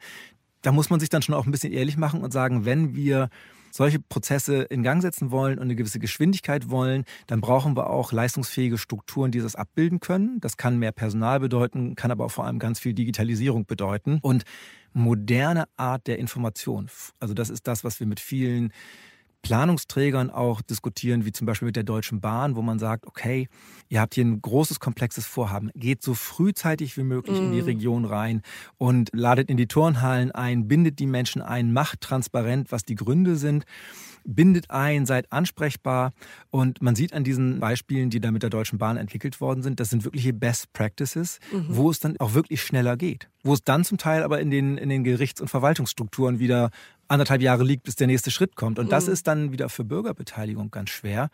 Da 0.63 0.71
muss 0.71 0.91
man 0.91 1.01
sich 1.01 1.09
dann 1.09 1.23
schon 1.23 1.35
auch 1.35 1.47
ein 1.47 1.51
bisschen 1.51 1.73
ehrlich 1.73 1.97
machen 1.97 2.23
und 2.23 2.33
sagen, 2.33 2.65
wenn 2.65 2.95
wir 2.95 3.31
solche 3.75 3.99
Prozesse 3.99 4.63
in 4.63 4.83
Gang 4.85 5.03
setzen 5.03 5.33
wollen 5.33 5.59
und 5.59 5.65
eine 5.65 5.75
gewisse 5.75 5.99
Geschwindigkeit 5.99 6.71
wollen, 6.71 7.05
dann 7.27 7.41
brauchen 7.41 7.77
wir 7.77 7.91
auch 7.91 8.13
leistungsfähige 8.13 8.79
Strukturen, 8.79 9.33
die 9.33 9.41
das 9.41 9.57
abbilden 9.57 9.99
können. 9.99 10.39
Das 10.41 10.57
kann 10.57 10.79
mehr 10.79 10.93
Personal 10.93 11.41
bedeuten, 11.41 11.97
kann 11.97 12.13
aber 12.13 12.27
auch 12.27 12.31
vor 12.31 12.47
allem 12.47 12.61
ganz 12.61 12.79
viel 12.79 12.95
Digitalisierung 12.95 13.67
bedeuten 13.67 14.21
und 14.23 14.45
moderne 14.93 15.65
Art 15.77 16.07
der 16.07 16.21
Information. 16.21 16.89
Also 17.19 17.35
das 17.35 17.51
ist 17.51 17.67
das, 17.67 17.83
was 17.83 17.99
wir 17.99 18.07
mit 18.07 18.21
vielen 18.21 18.73
Planungsträgern 19.45 20.31
auch 20.31 20.63
diskutieren, 20.63 21.27
wie 21.27 21.33
zum 21.33 21.47
Beispiel 21.47 21.67
mit 21.67 21.77
der 21.77 21.85
Deutschen 21.85 22.21
Bahn, 22.21 22.57
wo 22.57 22.63
man 22.63 22.79
sagt, 22.79 23.07
okay, 23.07 23.49
ihr 23.91 24.01
habt 24.01 24.15
hier 24.15 24.25
ein 24.25 24.41
großes, 24.41 24.81
komplexes 24.81 25.27
Vorhaben, 25.27 25.71
geht 25.75 26.03
so 26.03 26.15
frühzeitig 26.15 26.97
wie 26.97 27.03
möglich 27.03 27.39
mm. 27.39 27.45
in 27.45 27.53
die 27.53 27.61
mhm. 27.61 27.67
Region 27.67 28.05
rein 28.07 28.43
und 28.79 29.11
ladet 29.13 29.51
in 29.51 29.59
die 29.59 29.69
Turnhallen 29.69 30.33
ein, 30.33 30.67
bindet 30.67 30.99
die 30.99 31.07
Menschen 31.07 31.43
ein, 31.43 31.75
macht 31.75 32.01
transparent, 32.01 32.73
was 32.73 32.85
die 32.85 32.95
Gründe 32.95 33.37
sind 33.37 33.65
bindet 34.25 34.71
ein, 34.71 35.07
seid 35.07 35.31
ansprechbar. 35.33 36.13
Und 36.51 36.83
man 36.83 36.97
sieht 36.97 37.13
an 37.13 37.25
diesen 37.25 37.61
Beispielen, 37.61 38.11
die 38.11 38.21
da 38.21 38.31
mit 38.31 38.43
der 38.43 38.51
Deutschen 38.51 38.79
Bahn 38.79 38.97
entwickelt 38.97 39.41
worden 39.41 39.63
sind, 39.63 39.81
das 39.81 39.91
sind 39.91 40.05
wirkliche 40.05 40.33
Best 40.33 40.73
Practices, 40.73 41.39
mhm. 41.53 41.67
wo 41.69 41.91
es 41.91 42.01
dann 42.01 42.17
auch 42.19 42.35
wirklich 42.35 42.63
schneller 42.63 42.97
geht. 42.97 43.29
Wo 43.43 43.53
es 43.53 43.63
dann 43.63 43.85
zum 43.85 43.99
Teil 43.99 44.23
aber 44.23 44.41
in 44.41 44.51
den, 44.51 44.79
in 44.79 44.89
den 44.89 45.05
Gerichts- 45.05 45.41
und 45.41 45.49
Verwaltungsstrukturen 45.49 46.39
wieder 46.39 46.71
anderthalb 47.09 47.43
Jahre 47.43 47.65
liegt, 47.65 47.85
bis 47.85 47.97
der 47.97 48.07
nächste 48.07 48.31
Schritt 48.31 48.57
kommt. 48.57 48.79
Und 48.79 48.91
das 48.91 49.07
mhm. 49.07 49.13
ist 49.13 49.27
dann 49.27 49.53
wieder 49.53 49.69
für 49.69 49.85
Bürgerbeteiligung 49.85 50.71
ganz 50.71 50.91
schwer. 50.91 51.29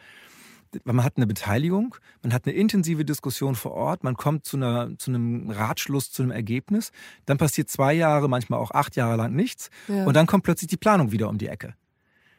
Weil 0.85 0.95
man 0.95 1.05
hat 1.05 1.17
eine 1.17 1.27
Beteiligung, 1.27 1.97
man 2.23 2.33
hat 2.33 2.47
eine 2.47 2.55
intensive 2.55 3.05
Diskussion 3.05 3.57
vor 3.57 3.73
Ort, 3.73 4.05
man 4.05 4.17
kommt 4.17 4.45
zu, 4.45 4.57
einer, 4.57 4.97
zu 4.99 5.11
einem 5.11 5.51
Ratschluss, 5.51 6.13
zu 6.13 6.23
einem 6.23 6.31
Ergebnis. 6.31 6.93
Dann 7.27 7.39
passiert 7.39 7.69
zwei 7.71 7.93
Jahre, 7.93 8.29
manchmal 8.29 8.61
auch 8.61 8.71
acht 8.71 8.95
Jahre 8.95 9.17
lang 9.17 9.35
nichts. 9.35 9.71
Ja. 9.89 10.05
Und 10.05 10.15
dann 10.15 10.27
kommt 10.27 10.45
plötzlich 10.45 10.69
die 10.69 10.77
Planung 10.77 11.11
wieder 11.11 11.29
um 11.29 11.39
die 11.39 11.49
Ecke. 11.49 11.75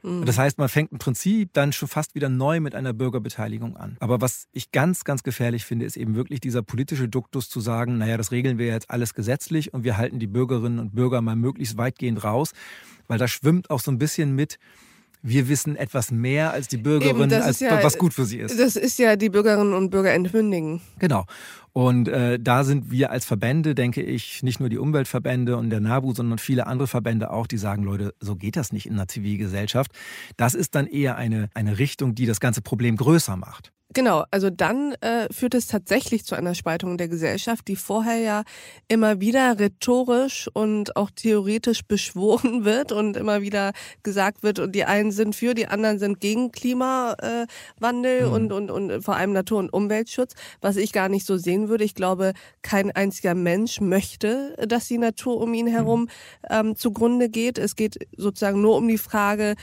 Mhm. 0.03 0.25
Das 0.25 0.37
heißt, 0.37 0.57
man 0.57 0.69
fängt 0.69 0.91
im 0.91 0.97
Prinzip 0.97 1.53
dann 1.53 1.73
schon 1.73 1.87
fast 1.87 2.15
wieder 2.15 2.29
neu 2.29 2.59
mit 2.59 2.75
einer 2.75 2.93
Bürgerbeteiligung 2.93 3.77
an. 3.77 3.97
Aber 3.99 4.21
was 4.21 4.47
ich 4.51 4.71
ganz, 4.71 5.03
ganz 5.03 5.23
gefährlich 5.23 5.65
finde, 5.65 5.85
ist 5.85 5.97
eben 5.97 6.15
wirklich 6.15 6.39
dieser 6.39 6.61
politische 6.61 7.07
Duktus 7.07 7.49
zu 7.49 7.59
sagen, 7.59 7.97
naja, 7.97 8.17
das 8.17 8.31
regeln 8.31 8.57
wir 8.57 8.67
jetzt 8.67 8.89
alles 8.89 9.13
gesetzlich 9.13 9.73
und 9.73 9.83
wir 9.83 9.97
halten 9.97 10.19
die 10.19 10.27
Bürgerinnen 10.27 10.79
und 10.79 10.95
Bürger 10.95 11.21
mal 11.21 11.35
möglichst 11.35 11.77
weitgehend 11.77 12.23
raus 12.23 12.53
weil 13.11 13.17
da 13.17 13.27
schwimmt 13.27 13.69
auch 13.69 13.81
so 13.81 13.91
ein 13.91 13.97
bisschen 13.97 14.35
mit, 14.35 14.57
wir 15.23 15.47
wissen 15.49 15.75
etwas 15.75 16.11
mehr 16.11 16.51
als 16.51 16.67
die 16.67 16.77
Bürgerinnen, 16.77 17.31
Eben, 17.31 17.41
als 17.41 17.59
ja, 17.59 17.83
was 17.83 17.97
gut 17.97 18.13
für 18.13 18.25
sie 18.25 18.39
ist. 18.39 18.59
Das 18.59 18.75
ist 18.75 18.97
ja 18.99 19.15
die 19.15 19.29
Bürgerinnen 19.29 19.73
und 19.73 19.89
Bürger 19.89 20.13
entmündigen. 20.13 20.81
Genau. 20.99 21.25
Und 21.73 22.09
äh, 22.09 22.37
da 22.39 22.63
sind 22.63 22.91
wir 22.91 23.11
als 23.11 23.25
Verbände, 23.25 23.75
denke 23.75 24.01
ich, 24.01 24.43
nicht 24.43 24.59
nur 24.59 24.69
die 24.69 24.77
Umweltverbände 24.77 25.55
und 25.55 25.69
der 25.69 25.79
NABU, 25.79 26.13
sondern 26.13 26.37
viele 26.37 26.67
andere 26.67 26.87
Verbände 26.87 27.31
auch, 27.31 27.47
die 27.47 27.57
sagen, 27.57 27.83
Leute, 27.83 28.13
so 28.19 28.35
geht 28.35 28.57
das 28.57 28.73
nicht 28.73 28.87
in 28.87 28.93
einer 28.93 29.07
Zivilgesellschaft. 29.07 29.91
Das 30.35 30.53
ist 30.53 30.75
dann 30.75 30.87
eher 30.87 31.15
eine, 31.15 31.49
eine 31.53 31.79
Richtung, 31.79 32.13
die 32.13 32.25
das 32.25 32.39
ganze 32.39 32.61
Problem 32.61 32.97
größer 32.97 33.37
macht. 33.37 33.71
Genau, 33.93 34.23
also 34.31 34.49
dann 34.49 34.93
äh, 35.01 35.27
führt 35.31 35.53
es 35.53 35.67
tatsächlich 35.67 36.23
zu 36.23 36.35
einer 36.35 36.55
Spaltung 36.55 36.97
der 36.97 37.09
Gesellschaft, 37.09 37.67
die 37.67 37.75
vorher 37.75 38.19
ja 38.19 38.43
immer 38.87 39.19
wieder 39.19 39.59
rhetorisch 39.59 40.49
und 40.53 40.95
auch 40.95 41.11
theoretisch 41.13 41.83
beschworen 41.83 42.63
wird 42.65 42.93
und 42.93 43.17
immer 43.17 43.41
wieder 43.41 43.73
gesagt 44.01 44.43
wird, 44.43 44.59
und 44.59 44.73
die 44.73 44.85
einen 44.85 45.11
sind 45.11 45.35
für, 45.35 45.53
die 45.53 45.67
anderen 45.67 45.99
sind 45.99 46.21
gegen 46.21 46.53
Klimawandel 46.53 48.27
mhm. 48.27 48.33
und, 48.33 48.51
und, 48.53 48.71
und 48.71 49.03
vor 49.03 49.17
allem 49.17 49.33
Natur- 49.33 49.59
und 49.59 49.73
Umweltschutz, 49.73 50.35
was 50.61 50.77
ich 50.77 50.93
gar 50.93 51.09
nicht 51.09 51.25
so 51.25 51.35
sehen 51.35 51.67
würde. 51.67 51.83
Ich 51.83 51.95
glaube, 51.95 52.31
kein 52.61 52.91
einziger 52.91 53.35
Mensch 53.35 53.81
möchte, 53.81 54.55
dass 54.67 54.87
die 54.87 54.99
Natur 54.99 55.37
um 55.37 55.53
ihn 55.53 55.67
herum 55.67 56.03
mhm. 56.03 56.07
ähm, 56.49 56.75
zugrunde 56.77 57.27
geht. 57.27 57.57
Es 57.57 57.75
geht 57.75 58.07
sozusagen 58.15 58.61
nur 58.61 58.77
um 58.77 58.87
die 58.87 58.97
Frage, 58.97 59.55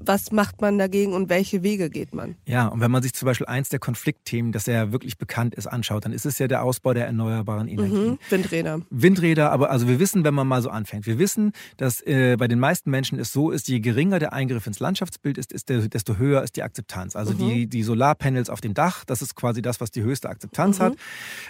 was 0.00 0.32
macht 0.32 0.60
man 0.60 0.78
dagegen 0.78 1.12
und 1.12 1.28
welche 1.28 1.62
Wege 1.62 1.90
geht 1.90 2.14
man? 2.14 2.36
Ja, 2.46 2.68
und 2.68 2.80
wenn 2.80 2.90
man 2.90 3.02
sich 3.02 3.14
zum 3.14 3.26
Beispiel 3.26 3.46
eins 3.46 3.68
der 3.68 3.78
Konfliktthemen, 3.78 4.52
das 4.52 4.66
ja 4.66 4.92
wirklich 4.92 5.18
bekannt 5.18 5.54
ist, 5.54 5.66
anschaut, 5.66 6.04
dann 6.04 6.12
ist 6.12 6.26
es 6.26 6.38
ja 6.38 6.48
der 6.48 6.62
Ausbau 6.62 6.94
der 6.94 7.06
erneuerbaren 7.06 7.68
Energien. 7.68 8.10
Mhm, 8.10 8.18
Windräder. 8.30 8.80
Windräder, 8.90 9.50
aber 9.50 9.70
also 9.70 9.88
wir 9.88 9.98
wissen, 9.98 10.24
wenn 10.24 10.34
man 10.34 10.46
mal 10.46 10.62
so 10.62 10.70
anfängt, 10.70 11.06
wir 11.06 11.18
wissen, 11.18 11.52
dass 11.76 12.00
äh, 12.02 12.36
bei 12.38 12.46
den 12.48 12.58
meisten 12.60 12.90
Menschen 12.90 13.18
es 13.18 13.32
so 13.32 13.50
ist, 13.50 13.68
je 13.68 13.80
geringer 13.80 14.18
der 14.18 14.32
Eingriff 14.32 14.66
ins 14.66 14.80
Landschaftsbild 14.80 15.38
ist, 15.38 15.52
ist 15.52 15.68
der, 15.68 15.88
desto 15.88 16.16
höher 16.18 16.42
ist 16.42 16.56
die 16.56 16.62
Akzeptanz. 16.62 17.16
Also 17.16 17.32
mhm. 17.32 17.38
die, 17.38 17.66
die 17.66 17.82
Solarpanels 17.82 18.50
auf 18.50 18.60
dem 18.60 18.74
Dach, 18.74 19.04
das 19.04 19.22
ist 19.22 19.34
quasi 19.34 19.62
das, 19.62 19.80
was 19.80 19.90
die 19.90 20.02
höchste 20.02 20.28
Akzeptanz 20.28 20.78
mhm. 20.78 20.82
hat. 20.82 20.96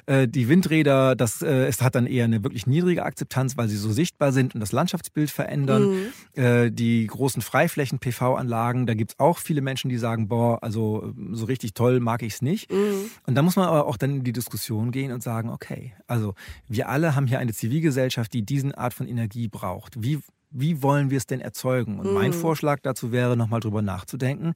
Äh, 0.06 0.28
die 0.28 0.48
Windräder, 0.48 1.16
das 1.16 1.42
äh, 1.42 1.66
es 1.66 1.82
hat 1.82 1.94
dann 1.94 2.06
eher 2.06 2.24
eine 2.24 2.42
wirklich 2.42 2.66
niedrige 2.66 3.04
Akzeptanz, 3.04 3.56
weil 3.56 3.68
sie 3.68 3.76
so 3.76 3.92
sichtbar 3.92 4.32
sind 4.32 4.54
und 4.54 4.60
das 4.60 4.72
Landschaftsbild 4.72 5.30
verändern. 5.30 6.10
Mhm. 6.34 6.42
Äh, 6.42 6.70
die 6.70 7.06
großen 7.06 7.42
Freiflächen-PV-Anlagen 7.42 8.35
Anlagen. 8.36 8.86
Da 8.86 8.94
gibt 8.94 9.12
es 9.12 9.18
auch 9.18 9.38
viele 9.38 9.60
Menschen, 9.60 9.88
die 9.88 9.98
sagen, 9.98 10.28
boah, 10.28 10.62
also 10.62 11.12
so 11.32 11.46
richtig 11.46 11.74
toll 11.74 12.00
mag 12.00 12.22
ich 12.22 12.34
es 12.34 12.42
nicht. 12.42 12.70
Mhm. 12.72 13.10
Und 13.26 13.34
da 13.34 13.42
muss 13.42 13.56
man 13.56 13.66
aber 13.66 13.86
auch 13.86 13.96
dann 13.96 14.16
in 14.16 14.24
die 14.24 14.32
Diskussion 14.32 14.90
gehen 14.90 15.12
und 15.12 15.22
sagen, 15.22 15.50
okay, 15.50 15.92
also 16.06 16.34
wir 16.68 16.88
alle 16.88 17.14
haben 17.14 17.26
hier 17.26 17.38
eine 17.38 17.52
Zivilgesellschaft, 17.52 18.32
die 18.32 18.42
diesen 18.42 18.72
Art 18.72 18.94
von 18.94 19.06
Energie 19.06 19.48
braucht. 19.48 20.02
Wie, 20.02 20.20
wie 20.50 20.82
wollen 20.82 21.10
wir 21.10 21.18
es 21.18 21.26
denn 21.26 21.40
erzeugen? 21.40 21.98
Und 21.98 22.08
mhm. 22.08 22.14
mein 22.14 22.32
Vorschlag 22.32 22.80
dazu 22.82 23.12
wäre, 23.12 23.36
nochmal 23.36 23.60
drüber 23.60 23.82
nachzudenken. 23.82 24.54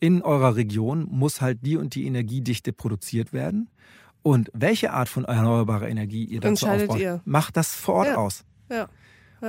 In 0.00 0.22
eurer 0.22 0.56
Region 0.56 1.06
muss 1.10 1.40
halt 1.40 1.58
die 1.62 1.76
und 1.76 1.94
die 1.94 2.06
Energiedichte 2.06 2.72
produziert 2.72 3.32
werden. 3.32 3.70
Und 4.22 4.50
welche 4.54 4.92
Art 4.92 5.08
von 5.10 5.24
erneuerbarer 5.24 5.88
Energie 5.88 6.24
ihr 6.24 6.40
dazu 6.40 6.66
aufbaut, 6.66 6.98
ihr. 6.98 7.20
macht 7.26 7.58
das 7.58 7.74
vor 7.74 7.96
Ort 7.96 8.08
ja. 8.08 8.16
aus. 8.16 8.44
Ja. 8.70 8.88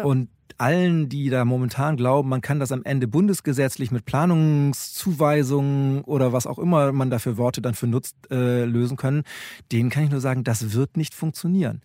Und 0.03 0.29
allen, 0.57 1.09
die 1.09 1.29
da 1.29 1.45
momentan 1.45 1.97
glauben, 1.97 2.29
man 2.29 2.41
kann 2.41 2.59
das 2.59 2.71
am 2.71 2.83
Ende 2.83 3.07
bundesgesetzlich 3.07 3.91
mit 3.91 4.05
Planungszuweisungen 4.05 6.01
oder 6.03 6.33
was 6.33 6.47
auch 6.47 6.59
immer 6.59 6.91
man 6.91 7.09
dafür 7.09 7.37
Worte 7.37 7.61
dann 7.61 7.73
für 7.73 7.87
nutzt, 7.87 8.15
äh, 8.31 8.63
lösen 8.65 8.97
können, 8.97 9.23
denen 9.71 9.89
kann 9.89 10.05
ich 10.05 10.11
nur 10.11 10.21
sagen, 10.21 10.43
das 10.43 10.73
wird 10.73 10.97
nicht 10.97 11.13
funktionieren. 11.13 11.81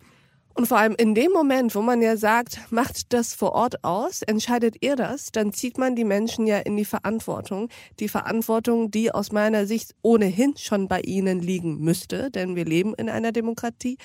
Und 0.61 0.67
vor 0.67 0.77
allem 0.77 0.93
in 0.95 1.15
dem 1.15 1.31
Moment, 1.31 1.73
wo 1.73 1.81
man 1.81 2.03
ja 2.03 2.17
sagt, 2.17 2.59
macht 2.69 3.13
das 3.13 3.33
vor 3.33 3.53
Ort 3.53 3.83
aus, 3.83 4.21
entscheidet 4.21 4.75
ihr 4.81 4.95
das, 4.95 5.31
dann 5.31 5.53
zieht 5.53 5.79
man 5.79 5.95
die 5.95 6.03
Menschen 6.03 6.45
ja 6.45 6.59
in 6.59 6.77
die 6.77 6.85
Verantwortung. 6.85 7.69
Die 7.99 8.07
Verantwortung, 8.07 8.91
die 8.91 9.11
aus 9.11 9.31
meiner 9.31 9.65
Sicht 9.65 9.95
ohnehin 10.03 10.53
schon 10.57 10.87
bei 10.87 11.01
ihnen 11.01 11.39
liegen 11.39 11.79
müsste, 11.79 12.29
denn 12.29 12.55
wir 12.55 12.65
leben 12.65 12.93
in 12.93 13.09
einer 13.09 13.31
Demokratie. 13.31 13.97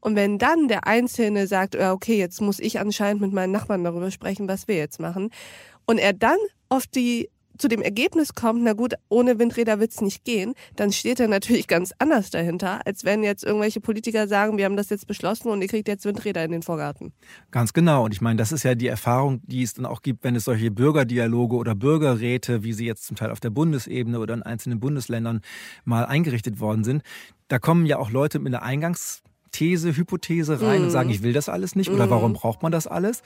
Und 0.00 0.14
wenn 0.14 0.36
dann 0.36 0.68
der 0.68 0.86
Einzelne 0.86 1.46
sagt, 1.46 1.76
okay, 1.76 2.18
jetzt 2.18 2.42
muss 2.42 2.58
ich 2.58 2.78
anscheinend 2.78 3.22
mit 3.22 3.32
meinen 3.32 3.52
Nachbarn 3.52 3.82
darüber 3.82 4.10
sprechen, 4.10 4.48
was 4.48 4.68
wir 4.68 4.76
jetzt 4.76 5.00
machen, 5.00 5.30
und 5.86 5.96
er 5.96 6.12
dann 6.12 6.36
auf 6.68 6.86
die 6.86 7.30
zu 7.62 7.68
dem 7.68 7.80
Ergebnis 7.80 8.34
kommt, 8.34 8.64
na 8.64 8.72
gut, 8.72 8.94
ohne 9.08 9.38
Windräder 9.38 9.78
wird's 9.78 10.00
nicht 10.00 10.24
gehen, 10.24 10.54
dann 10.74 10.90
steht 10.90 11.20
er 11.20 11.28
natürlich 11.28 11.68
ganz 11.68 11.92
anders 11.98 12.30
dahinter, 12.30 12.84
als 12.84 13.04
wenn 13.04 13.22
jetzt 13.22 13.44
irgendwelche 13.44 13.80
Politiker 13.80 14.26
sagen, 14.26 14.58
wir 14.58 14.64
haben 14.64 14.76
das 14.76 14.90
jetzt 14.90 15.06
beschlossen 15.06 15.48
und 15.48 15.62
ihr 15.62 15.68
kriegt 15.68 15.86
jetzt 15.86 16.04
Windräder 16.04 16.44
in 16.44 16.50
den 16.50 16.62
Vorgarten. 16.62 17.12
Ganz 17.52 17.72
genau. 17.72 18.04
Und 18.04 18.12
ich 18.12 18.20
meine, 18.20 18.36
das 18.36 18.50
ist 18.50 18.64
ja 18.64 18.74
die 18.74 18.88
Erfahrung, 18.88 19.42
die 19.44 19.62
es 19.62 19.74
dann 19.74 19.86
auch 19.86 20.02
gibt, 20.02 20.24
wenn 20.24 20.34
es 20.34 20.42
solche 20.42 20.72
Bürgerdialoge 20.72 21.54
oder 21.54 21.76
Bürgerräte, 21.76 22.64
wie 22.64 22.72
sie 22.72 22.84
jetzt 22.84 23.04
zum 23.06 23.16
Teil 23.16 23.30
auf 23.30 23.38
der 23.38 23.50
Bundesebene 23.50 24.18
oder 24.18 24.34
in 24.34 24.42
einzelnen 24.42 24.80
Bundesländern 24.80 25.40
mal 25.84 26.04
eingerichtet 26.04 26.58
worden 26.58 26.82
sind. 26.82 27.04
Da 27.46 27.60
kommen 27.60 27.86
ja 27.86 27.98
auch 27.98 28.10
Leute 28.10 28.40
mit 28.40 28.52
einer 28.52 28.64
Eingangs 28.64 29.22
These, 29.52 29.96
Hypothese 29.96 30.60
rein 30.62 30.80
mm. 30.80 30.84
und 30.84 30.90
sagen, 30.90 31.08
mhm. 31.10 31.14
ich 31.14 31.22
will 31.22 31.32
das 31.32 31.48
alles 31.48 31.76
nicht 31.76 31.90
oder 31.90 32.10
warum 32.10 32.32
mhm. 32.32 32.36
braucht 32.36 32.62
man 32.62 32.72
das 32.72 32.86
alles? 32.86 33.22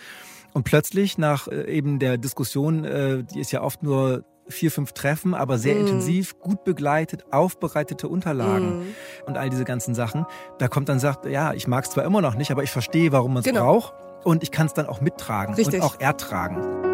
Und 0.57 0.64
plötzlich 0.64 1.19
nach 1.19 1.49
äh, 1.49 1.71
eben 1.71 1.99
der 1.99 2.16
Diskussion, 2.16 2.87
äh, 2.87 3.25
die 3.25 3.40
ist 3.40 3.53
ja 3.53 3.61
oft 3.61 3.83
nur 3.83 4.25
vier, 4.49 4.71
fünf 4.71 4.92
Treffen, 4.92 5.35
aber 5.35 5.59
sehr 5.59 5.75
mm. 5.75 5.81
intensiv, 5.81 6.40
gut 6.40 6.64
begleitet, 6.64 7.27
aufbereitete 7.31 8.09
Unterlagen 8.09 8.79
mm. 8.79 8.83
und 9.27 9.37
all 9.37 9.51
diese 9.51 9.66
ganzen 9.66 9.95
Sachen. 9.95 10.25
Da 10.59 10.69
kommt 10.69 10.88
dann 10.88 10.99
sagt, 10.99 11.27
ja, 11.27 11.53
ich 11.53 11.69
mag 11.69 11.85
es 11.85 11.90
zwar 11.90 12.05
immer 12.05 12.23
noch 12.23 12.37
nicht, 12.37 12.51
aber 12.53 12.62
ich 12.62 12.71
verstehe, 12.71 13.12
warum 13.12 13.35
man 13.35 13.40
es 13.42 13.45
genau. 13.45 13.64
braucht 13.64 13.92
und 14.25 14.42
ich 14.42 14.51
kann 14.51 14.66
es 14.66 14.73
dann 14.73 14.87
auch 14.87 15.03
mittragen 15.03 15.57
Richtig. 15.57 15.83
und 15.83 15.83
auch 15.83 16.01
ertragen. 16.01 16.86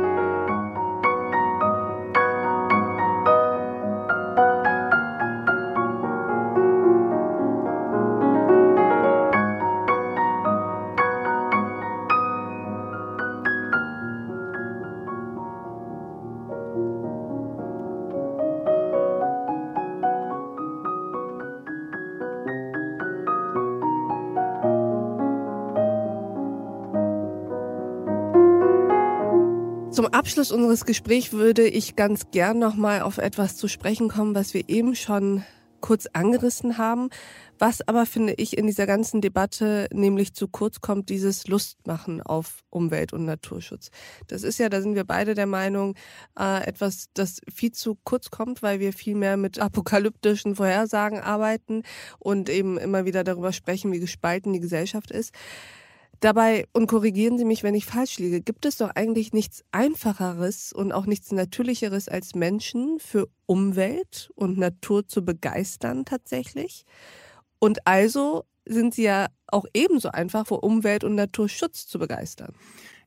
Abschluss 30.22 30.52
unseres 30.52 30.84
Gesprächs 30.84 31.32
würde 31.32 31.66
ich 31.66 31.96
ganz 31.96 32.30
gern 32.30 32.60
nochmal 32.60 33.02
auf 33.02 33.18
etwas 33.18 33.56
zu 33.56 33.66
sprechen 33.66 34.08
kommen, 34.08 34.36
was 34.36 34.54
wir 34.54 34.68
eben 34.68 34.94
schon 34.94 35.42
kurz 35.80 36.06
angerissen 36.12 36.78
haben, 36.78 37.10
was 37.58 37.86
aber, 37.88 38.06
finde 38.06 38.34
ich, 38.34 38.56
in 38.56 38.68
dieser 38.68 38.86
ganzen 38.86 39.20
Debatte 39.20 39.88
nämlich 39.92 40.32
zu 40.32 40.46
kurz 40.46 40.80
kommt, 40.80 41.08
dieses 41.08 41.48
Lustmachen 41.48 42.22
auf 42.22 42.62
Umwelt- 42.70 43.12
und 43.12 43.24
Naturschutz. 43.24 43.90
Das 44.28 44.44
ist 44.44 44.58
ja, 44.58 44.68
da 44.68 44.80
sind 44.80 44.94
wir 44.94 45.02
beide 45.02 45.34
der 45.34 45.46
Meinung, 45.46 45.96
äh, 46.38 46.68
etwas, 46.68 47.08
das 47.14 47.40
viel 47.52 47.72
zu 47.72 47.98
kurz 48.04 48.30
kommt, 48.30 48.62
weil 48.62 48.78
wir 48.78 48.92
viel 48.92 49.16
mehr 49.16 49.36
mit 49.36 49.58
apokalyptischen 49.58 50.54
Vorhersagen 50.54 51.18
arbeiten 51.18 51.82
und 52.20 52.48
eben 52.48 52.78
immer 52.78 53.04
wieder 53.04 53.24
darüber 53.24 53.52
sprechen, 53.52 53.90
wie 53.90 53.98
gespalten 53.98 54.52
die 54.52 54.60
Gesellschaft 54.60 55.10
ist. 55.10 55.34
Dabei, 56.22 56.68
und 56.72 56.86
korrigieren 56.86 57.36
Sie 57.36 57.44
mich, 57.44 57.64
wenn 57.64 57.74
ich 57.74 57.84
falsch 57.84 58.20
liege, 58.20 58.40
gibt 58.40 58.64
es 58.64 58.76
doch 58.76 58.90
eigentlich 58.90 59.32
nichts 59.32 59.64
Einfacheres 59.72 60.72
und 60.72 60.92
auch 60.92 61.04
nichts 61.04 61.32
Natürlicheres 61.32 62.08
als 62.08 62.36
Menschen 62.36 63.00
für 63.00 63.28
Umwelt 63.46 64.30
und 64.36 64.56
Natur 64.56 65.08
zu 65.08 65.24
begeistern 65.24 66.04
tatsächlich. 66.04 66.84
Und 67.58 67.88
also 67.88 68.44
sind 68.64 68.94
sie 68.94 69.02
ja 69.02 69.26
auch 69.48 69.64
ebenso 69.74 70.10
einfach 70.10 70.46
für 70.46 70.60
Umwelt- 70.60 71.02
und 71.02 71.16
Naturschutz 71.16 71.88
zu 71.88 71.98
begeistern. 71.98 72.54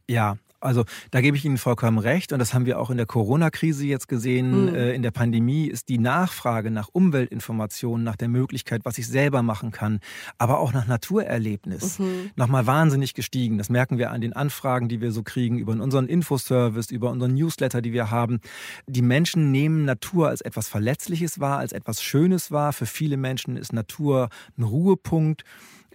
Ja, 0.10 0.36
also 0.60 0.86
da 1.12 1.22
gebe 1.22 1.38
ich 1.38 1.46
Ihnen 1.46 1.58
vollkommen 1.58 1.98
recht 1.98 2.34
und 2.34 2.40
das 2.40 2.54
haben 2.54 2.66
wir 2.66 2.80
auch 2.80 2.90
in 2.90 2.98
der 2.98 3.06
Corona-Krise 3.06 3.86
jetzt 3.86 4.08
gesehen. 4.08 4.70
Mhm. 4.72 4.76
Äh, 4.76 4.94
in 4.94 5.02
der 5.02 5.12
Pandemie 5.12 5.68
ist 5.68 5.90
die 5.90 5.98
Nachfrage 5.98 6.72
nach 6.72 6.90
Umweltinformationen, 6.92 8.04
nach 8.04 8.16
der 8.16 8.28
Möglichkeit, 8.28 8.82
was 8.86 8.98
ich 8.98 9.08
selber 9.08 9.42
machen 9.42 9.72
kann, 9.72 10.00
aber 10.38 10.60
auch 10.60 10.74
nach 10.74 10.88
Naturerlebnis 10.88 12.00
mhm. 12.00 12.32
nochmal 12.36 12.66
wahnsinnig 12.66 13.14
gestiegen. 13.14 13.58
Das 13.58 13.70
merken 13.70 13.98
wir 13.98 14.12
an 14.12 14.22
den 14.22 14.34
Anfragen, 14.34 14.90
die 14.90 15.02
wir 15.02 15.12
so 15.12 15.24
kriegen 15.24 15.60
über 15.60 15.74
unseren 15.74 16.08
Infoservice, 16.08 16.92
über 16.92 17.12
unseren 17.12 17.34
Newsletter, 17.34 17.82
die 17.82 17.94
wir 17.94 18.12
haben. 18.12 18.40
Die 18.88 19.02
Menschen 19.02 19.52
nehmen 19.52 19.86
Natur 19.86 20.30
als 20.30 20.42
etwas 20.42 20.68
Verletzliches 20.68 21.40
wahr, 21.40 21.60
als 21.60 21.72
etwas 21.72 22.02
Schönes 22.02 22.52
wahr. 22.52 22.74
Für 22.74 22.86
viele 22.86 23.18
Menschen 23.18 23.58
ist 23.58 23.74
Natur 23.74 24.30
ein 24.58 24.64
Ruhepunkt 24.64 25.44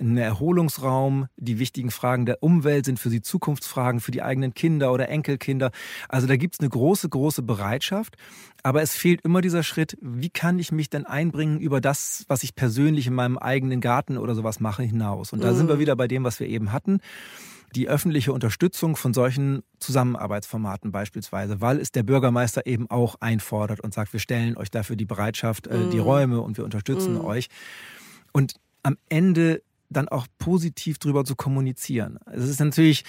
ein 0.00 0.16
Erholungsraum. 0.16 1.28
Die 1.36 1.58
wichtigen 1.58 1.90
Fragen 1.90 2.26
der 2.26 2.42
Umwelt 2.42 2.84
sind 2.84 2.98
für 2.98 3.10
sie 3.10 3.22
Zukunftsfragen 3.22 4.00
für 4.00 4.10
die 4.10 4.22
eigenen 4.22 4.54
Kinder 4.54 4.92
oder 4.92 5.08
Enkelkinder. 5.08 5.70
Also 6.08 6.26
da 6.26 6.36
gibt 6.36 6.54
es 6.54 6.60
eine 6.60 6.68
große, 6.68 7.08
große 7.08 7.42
Bereitschaft. 7.42 8.16
Aber 8.62 8.82
es 8.82 8.94
fehlt 8.94 9.22
immer 9.22 9.40
dieser 9.40 9.62
Schritt, 9.62 9.96
wie 10.00 10.30
kann 10.30 10.58
ich 10.58 10.72
mich 10.72 10.90
denn 10.90 11.06
einbringen 11.06 11.60
über 11.60 11.80
das, 11.80 12.24
was 12.28 12.42
ich 12.42 12.54
persönlich 12.54 13.06
in 13.06 13.14
meinem 13.14 13.38
eigenen 13.38 13.80
Garten 13.80 14.18
oder 14.18 14.34
sowas 14.34 14.60
mache, 14.60 14.82
hinaus. 14.82 15.32
Und 15.32 15.42
da 15.42 15.52
mhm. 15.52 15.56
sind 15.56 15.68
wir 15.68 15.76
mhm. 15.76 15.80
wieder 15.80 15.96
bei 15.96 16.08
dem, 16.08 16.24
was 16.24 16.40
wir 16.40 16.48
eben 16.48 16.72
hatten 16.72 17.00
die 17.74 17.88
öffentliche 17.88 18.32
Unterstützung 18.32 18.96
von 18.96 19.14
solchen 19.14 19.62
Zusammenarbeitsformaten 19.78 20.90
beispielsweise, 20.90 21.60
weil 21.60 21.78
es 21.78 21.92
der 21.92 22.02
Bürgermeister 22.02 22.66
eben 22.66 22.90
auch 22.90 23.16
einfordert 23.20 23.80
und 23.80 23.94
sagt, 23.94 24.12
wir 24.12 24.20
stellen 24.20 24.56
euch 24.56 24.70
dafür 24.70 24.96
die 24.96 25.04
Bereitschaft, 25.04 25.66
äh, 25.68 25.88
die 25.90 25.98
mhm. 25.98 26.02
Räume 26.02 26.40
und 26.40 26.56
wir 26.56 26.64
unterstützen 26.64 27.14
mm. 27.14 27.24
euch. 27.24 27.48
Und 28.32 28.54
am 28.82 28.96
Ende 29.08 29.62
dann 29.90 30.08
auch 30.08 30.26
positiv 30.38 30.98
drüber 30.98 31.24
zu 31.24 31.36
kommunizieren. 31.36 32.18
Es 32.26 32.48
ist 32.48 32.60
natürlich 32.60 33.04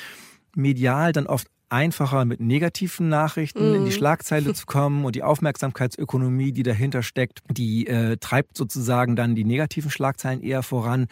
medial 0.56 1.14
dann 1.14 1.28
oft 1.28 1.48
einfacher 1.70 2.26
mit 2.26 2.42
negativen 2.42 3.08
Nachrichten 3.08 3.70
mhm. 3.70 3.76
in 3.76 3.86
die 3.86 3.92
mhm. 3.92 3.96
Schlagzeile 3.96 4.54
zu 4.54 4.66
kommen 4.66 5.06
und 5.06 5.16
die 5.16 5.24
Aufmerksamkeitsökonomie, 5.24 6.52
die 6.52 6.64
dahinter 6.64 7.02
steckt, 7.04 7.40
die 7.50 7.88
äh, 7.88 8.18
treibt 8.18 8.58
sozusagen 8.58 9.16
dann 9.16 9.36
die 9.36 9.46
negativen 9.46 9.90
Schlagzeilen 9.90 10.42
eher 10.42 10.64
voran. 10.64 11.08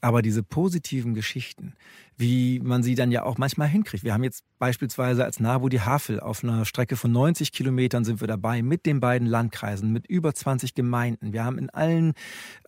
Aber 0.00 0.22
diese 0.22 0.42
positiven 0.42 1.12
Geschichten, 1.12 1.74
wie 2.16 2.58
man 2.60 2.82
sie 2.82 2.94
dann 2.94 3.12
ja 3.12 3.24
auch 3.24 3.36
manchmal 3.36 3.68
hinkriegt. 3.68 4.02
Wir 4.02 4.14
haben 4.14 4.24
jetzt 4.24 4.44
beispielsweise 4.60 5.24
als 5.24 5.40
NABU 5.40 5.70
die 5.70 5.80
Havel 5.80 6.20
auf 6.20 6.44
einer 6.44 6.64
Strecke 6.64 6.94
von 6.94 7.10
90 7.10 7.50
Kilometern 7.50 8.04
sind 8.04 8.20
wir 8.20 8.28
dabei 8.28 8.62
mit 8.62 8.86
den 8.86 9.00
beiden 9.00 9.26
Landkreisen, 9.26 9.90
mit 9.90 10.06
über 10.06 10.32
20 10.32 10.74
Gemeinden. 10.74 11.32
Wir 11.32 11.44
haben 11.44 11.58
in 11.58 11.70
allen, 11.70 12.12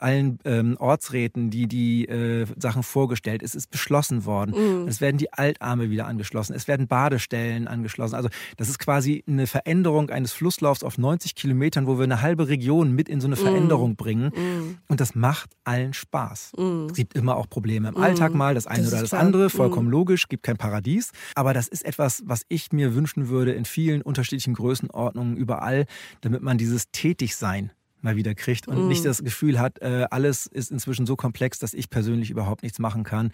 allen 0.01 0.39
ähm, 0.45 0.77
Ortsräten 0.81 1.51
die, 1.51 1.69
die 1.69 2.09
äh, 2.09 2.47
Sachen 2.57 2.83
vorgestellt. 2.83 3.43
Es 3.43 3.55
ist 3.55 3.71
beschlossen 3.71 4.25
worden. 4.25 4.55
Mhm. 4.57 4.89
Es 4.89 5.01
werden 5.01 5.19
die 5.19 5.33
Altarme 5.33 5.91
wieder 5.91 6.07
angeschlossen. 6.07 6.55
Es 6.55 6.67
werden 6.67 6.89
Badestellen 6.89 7.69
angeschlossen. 7.69 8.15
Also 8.15 8.31
das 8.57 8.71
ist 8.71 8.79
quasi 8.79 9.23
eine 9.29 9.47
Veränderung 9.47 10.09
eines 10.11 10.33
Flusslaufs 10.33 10.83
auf 10.83 10.97
90 10.97 11.35
Kilometern, 11.35 11.87
wo 11.87 11.99
wir 11.99 12.05
eine 12.05 12.23
halbe 12.23 12.49
Region 12.49 12.93
mit 12.93 13.11
in 13.11 13.21
so 13.21 13.27
eine 13.27 13.37
mhm. 13.37 13.41
Veränderung 13.41 13.91
mhm. 13.91 13.97
bringen. 13.97 14.33
Mhm. 14.35 14.79
Und 14.89 15.01
das 15.01 15.15
macht 15.15 15.51
allen 15.65 15.93
Spaß. 15.93 16.53
Mhm. 16.57 16.87
Es 16.91 16.97
gibt 16.97 17.15
immer 17.15 17.37
auch 17.37 17.51
Probleme 17.51 17.89
im 17.89 17.99
Alltag 17.99 18.33
mhm. 18.33 18.39
mal, 18.39 18.55
das 18.55 18.67
eine 18.67 18.85
das 18.85 18.93
oder 18.93 19.03
das 19.03 19.11
klar. 19.11 19.21
andere 19.21 19.51
vollkommen 19.51 19.91
logisch, 19.91 20.29
gibt 20.29 20.43
kein 20.43 20.57
Paradies. 20.57 21.13
Aber 21.35 21.53
das 21.53 21.69
ist 21.69 21.82
etwas, 21.85 22.23
was 22.27 22.45
ich 22.49 22.73
mir 22.73 22.95
wünschen 22.95 23.29
würde 23.29 23.53
in 23.53 23.65
vielen 23.65 24.03
unterschiedlichen 24.03 24.55
Größenordnungen 24.55 25.37
überall, 25.37 25.87
damit 26.21 26.43
man 26.43 26.59
dieses 26.59 26.91
Tätigsein 26.91 27.71
mal 28.01 28.17
wieder 28.17 28.35
kriegt 28.35 28.69
und 28.69 28.85
mm. 28.85 28.89
nicht 28.89 29.05
das 29.05 29.23
Gefühl 29.23 29.61
hat, 29.61 29.81
äh, 29.81 30.07
alles 30.11 30.47
ist 30.47 30.71
inzwischen 30.71 31.07
so 31.07 31.17
komplex, 31.17 31.59
dass 31.59 31.73
ich 31.73 31.89
persönlich 31.89 32.31
überhaupt 32.31 32.63
nichts 32.63 32.79
machen 32.79 33.05
kann. 33.05 33.31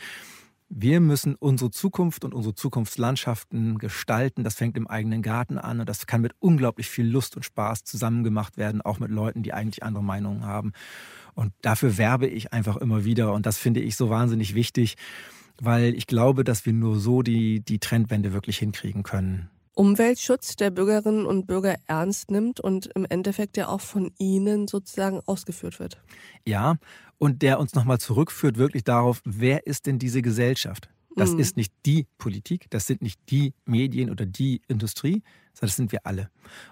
Wir 0.70 1.00
müssen 1.00 1.34
unsere 1.34 1.70
Zukunft 1.70 2.26
und 2.26 2.34
unsere 2.34 2.54
Zukunftslandschaften 2.54 3.78
gestalten. 3.78 4.44
Das 4.44 4.54
fängt 4.54 4.76
im 4.76 4.86
eigenen 4.86 5.22
Garten 5.22 5.56
an 5.56 5.80
und 5.80 5.88
das 5.88 6.06
kann 6.06 6.20
mit 6.20 6.34
unglaublich 6.40 6.90
viel 6.90 7.06
Lust 7.06 7.36
und 7.36 7.42
Spaß 7.42 7.84
zusammen 7.84 8.22
gemacht 8.22 8.58
werden, 8.58 8.82
auch 8.82 8.98
mit 8.98 9.10
Leuten, 9.10 9.42
die 9.42 9.54
eigentlich 9.54 9.82
andere 9.82 10.04
Meinungen 10.04 10.44
haben. 10.44 10.72
Und 11.34 11.54
dafür 11.62 11.96
werbe 11.96 12.26
ich 12.26 12.52
einfach 12.52 12.76
immer 12.76 13.06
wieder 13.06 13.32
und 13.32 13.46
das 13.46 13.56
finde 13.56 13.80
ich 13.80 13.96
so 13.96 14.10
wahnsinnig 14.10 14.54
wichtig 14.54 14.96
weil 15.60 15.94
ich 15.94 16.06
glaube, 16.06 16.44
dass 16.44 16.66
wir 16.66 16.72
nur 16.72 16.98
so 16.98 17.22
die, 17.22 17.60
die 17.60 17.78
Trendwende 17.78 18.32
wirklich 18.32 18.58
hinkriegen 18.58 19.02
können. 19.02 19.50
Umweltschutz 19.74 20.56
der 20.56 20.70
Bürgerinnen 20.70 21.24
und 21.24 21.46
Bürger 21.46 21.76
ernst 21.86 22.32
nimmt 22.32 22.58
und 22.58 22.86
im 22.96 23.06
Endeffekt 23.08 23.56
ja 23.56 23.68
auch 23.68 23.80
von 23.80 24.10
ihnen 24.18 24.66
sozusagen 24.66 25.20
ausgeführt 25.26 25.78
wird. 25.78 26.02
Ja, 26.44 26.78
und 27.18 27.42
der 27.42 27.60
uns 27.60 27.74
nochmal 27.74 27.98
zurückführt 27.98 28.58
wirklich 28.58 28.82
darauf, 28.82 29.20
wer 29.24 29.66
ist 29.68 29.86
denn 29.86 30.00
diese 30.00 30.20
Gesellschaft? 30.20 30.88
Das 31.14 31.32
mhm. 31.32 31.38
ist 31.40 31.56
nicht 31.56 31.72
die 31.86 32.06
Politik, 32.18 32.66
das 32.70 32.86
sind 32.86 33.02
nicht 33.02 33.20
die 33.30 33.52
Medien 33.66 34.10
oder 34.10 34.26
die 34.26 34.62
Industrie, 34.68 35.22
sondern 35.52 35.68
das 35.68 35.76
sind 35.76 35.92
wir 35.92 36.06
alle. 36.06 36.30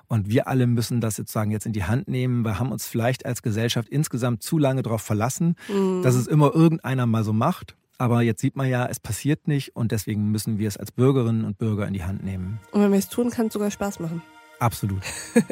Und 0.09 0.29
wir 0.29 0.49
alle 0.49 0.66
müssen 0.66 1.01
das 1.01 1.16
sozusagen 1.16 1.51
jetzt 1.51 1.66
in 1.66 1.72
die 1.72 1.85
Hand 1.85 2.09
nehmen. 2.09 2.44
Wir 2.44 2.59
haben 2.59 2.72
uns 2.72 2.87
vielleicht 2.87 3.27
als 3.27 3.42
Gesellschaft 3.42 3.88
insgesamt 3.88 4.42
zu 4.42 4.59
lange 4.59 4.83
darauf 4.83 5.03
verlassen, 5.03 5.57
mhm. 5.68 6.03
dass 6.03 6.14
es 6.14 6.27
immer 6.27 6.55
irgendeiner 6.55 7.07
mal 7.07 7.25
so 7.25 7.33
macht. 7.33 7.77
Aber 7.99 8.23
jetzt 8.23 8.41
sieht 8.41 8.57
man 8.57 8.69
ja, 8.69 8.87
es 8.87 9.01
passiert 9.01 9.49
nicht 9.49 9.75
und 9.75 9.93
deswegen 9.93 10.31
müssen 10.31 10.59
wir 10.59 10.69
es 10.69 10.77
als 10.77 10.93
Bürgerinnen 10.93 11.45
und 11.45 11.59
Bürger 11.59 11.87
in 11.87 11.95
die 11.95 12.05
Hand 12.05 12.25
nehmen. 12.25 12.61
Und 12.73 12.83
wenn 12.83 12.93
wir 12.93 12.99
es 12.99 13.09
tun, 13.09 13.31
kann 13.31 13.47
es 13.47 13.55
sogar 13.55 13.71
Spaß 13.71 14.01
machen. 14.01 14.23
Absolut. 14.59 15.03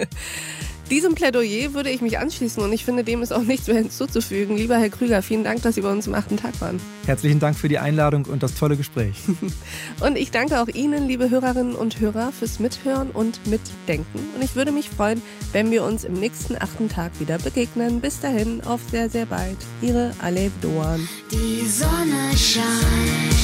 Diesem 0.90 1.14
Plädoyer 1.14 1.73
würde 1.73 1.88
ich 1.88 2.03
mich 2.03 2.19
anschließen 2.19 2.62
und 2.62 2.71
ich 2.73 2.85
finde, 2.85 3.05
dem 3.05 3.23
ist 3.23 3.33
auch 3.33 3.43
nichts 3.43 3.67
mehr 3.69 3.77
hinzuzufügen. 3.79 4.59
Lieber 4.59 4.77
Herr 4.77 4.90
Krüger, 4.90 5.23
vielen 5.23 5.43
Dank, 5.43 5.62
dass 5.62 5.77
Sie 5.77 5.81
bei 5.81 5.90
uns 5.90 6.07
im 6.07 6.14
achten 6.14 6.37
Tag 6.37 6.61
waren. 6.61 6.79
Herzlichen 7.07 7.40
Dank 7.40 7.57
für 7.57 7.69
die 7.69 7.79
Einladung 7.79 8.27
und 8.27 8.43
das 8.43 8.55
tolle 8.55 8.77
Gespräch. 8.77 9.17
und 10.01 10.17
ich 10.17 10.31
danke 10.31 10.61
auch 10.61 10.69
Ihnen, 10.69 11.09
liebe 11.09 11.31
Hörerinnen 11.31 11.75
und 11.75 12.01
Hörer, 12.01 12.33
fürs 12.33 12.61
Mithören 12.61 13.11
und 13.11 13.47
Mitdenken. 13.47 14.19
Und 14.35 14.45
ich 14.45 14.57
würde 14.57 14.73
mich 14.73 14.90
freuen, 14.90 15.23
wenn 15.53 15.71
wir 15.71 15.85
uns 15.85 16.05
im 16.05 16.14
nächsten 16.14 16.57
achten 16.61 16.90
Tag 16.90 17.19
wieder 17.19 17.38
begegnen. 17.38 18.03
Bis 18.03 18.21
dahin, 18.21 18.62
auf 18.64 18.81
sehr, 18.90 19.09
sehr 19.09 19.25
bald. 19.25 19.57
Ihre 19.81 20.12
Alev 20.21 20.53
Doan. 20.61 21.09
Die 21.33 21.67
Sonne 21.67 22.37
scheint, 22.37 23.35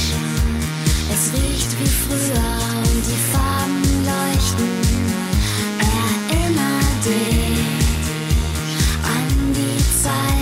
es 1.10 1.32
riecht 1.32 1.80
wie 1.80 1.88
früher 1.88 2.82
und 2.82 3.06
die 3.06 3.32
Farbe 3.32 3.50
dich 7.04 7.60
an 9.02 9.52
die 9.54 10.02
Zeit. 10.02 10.39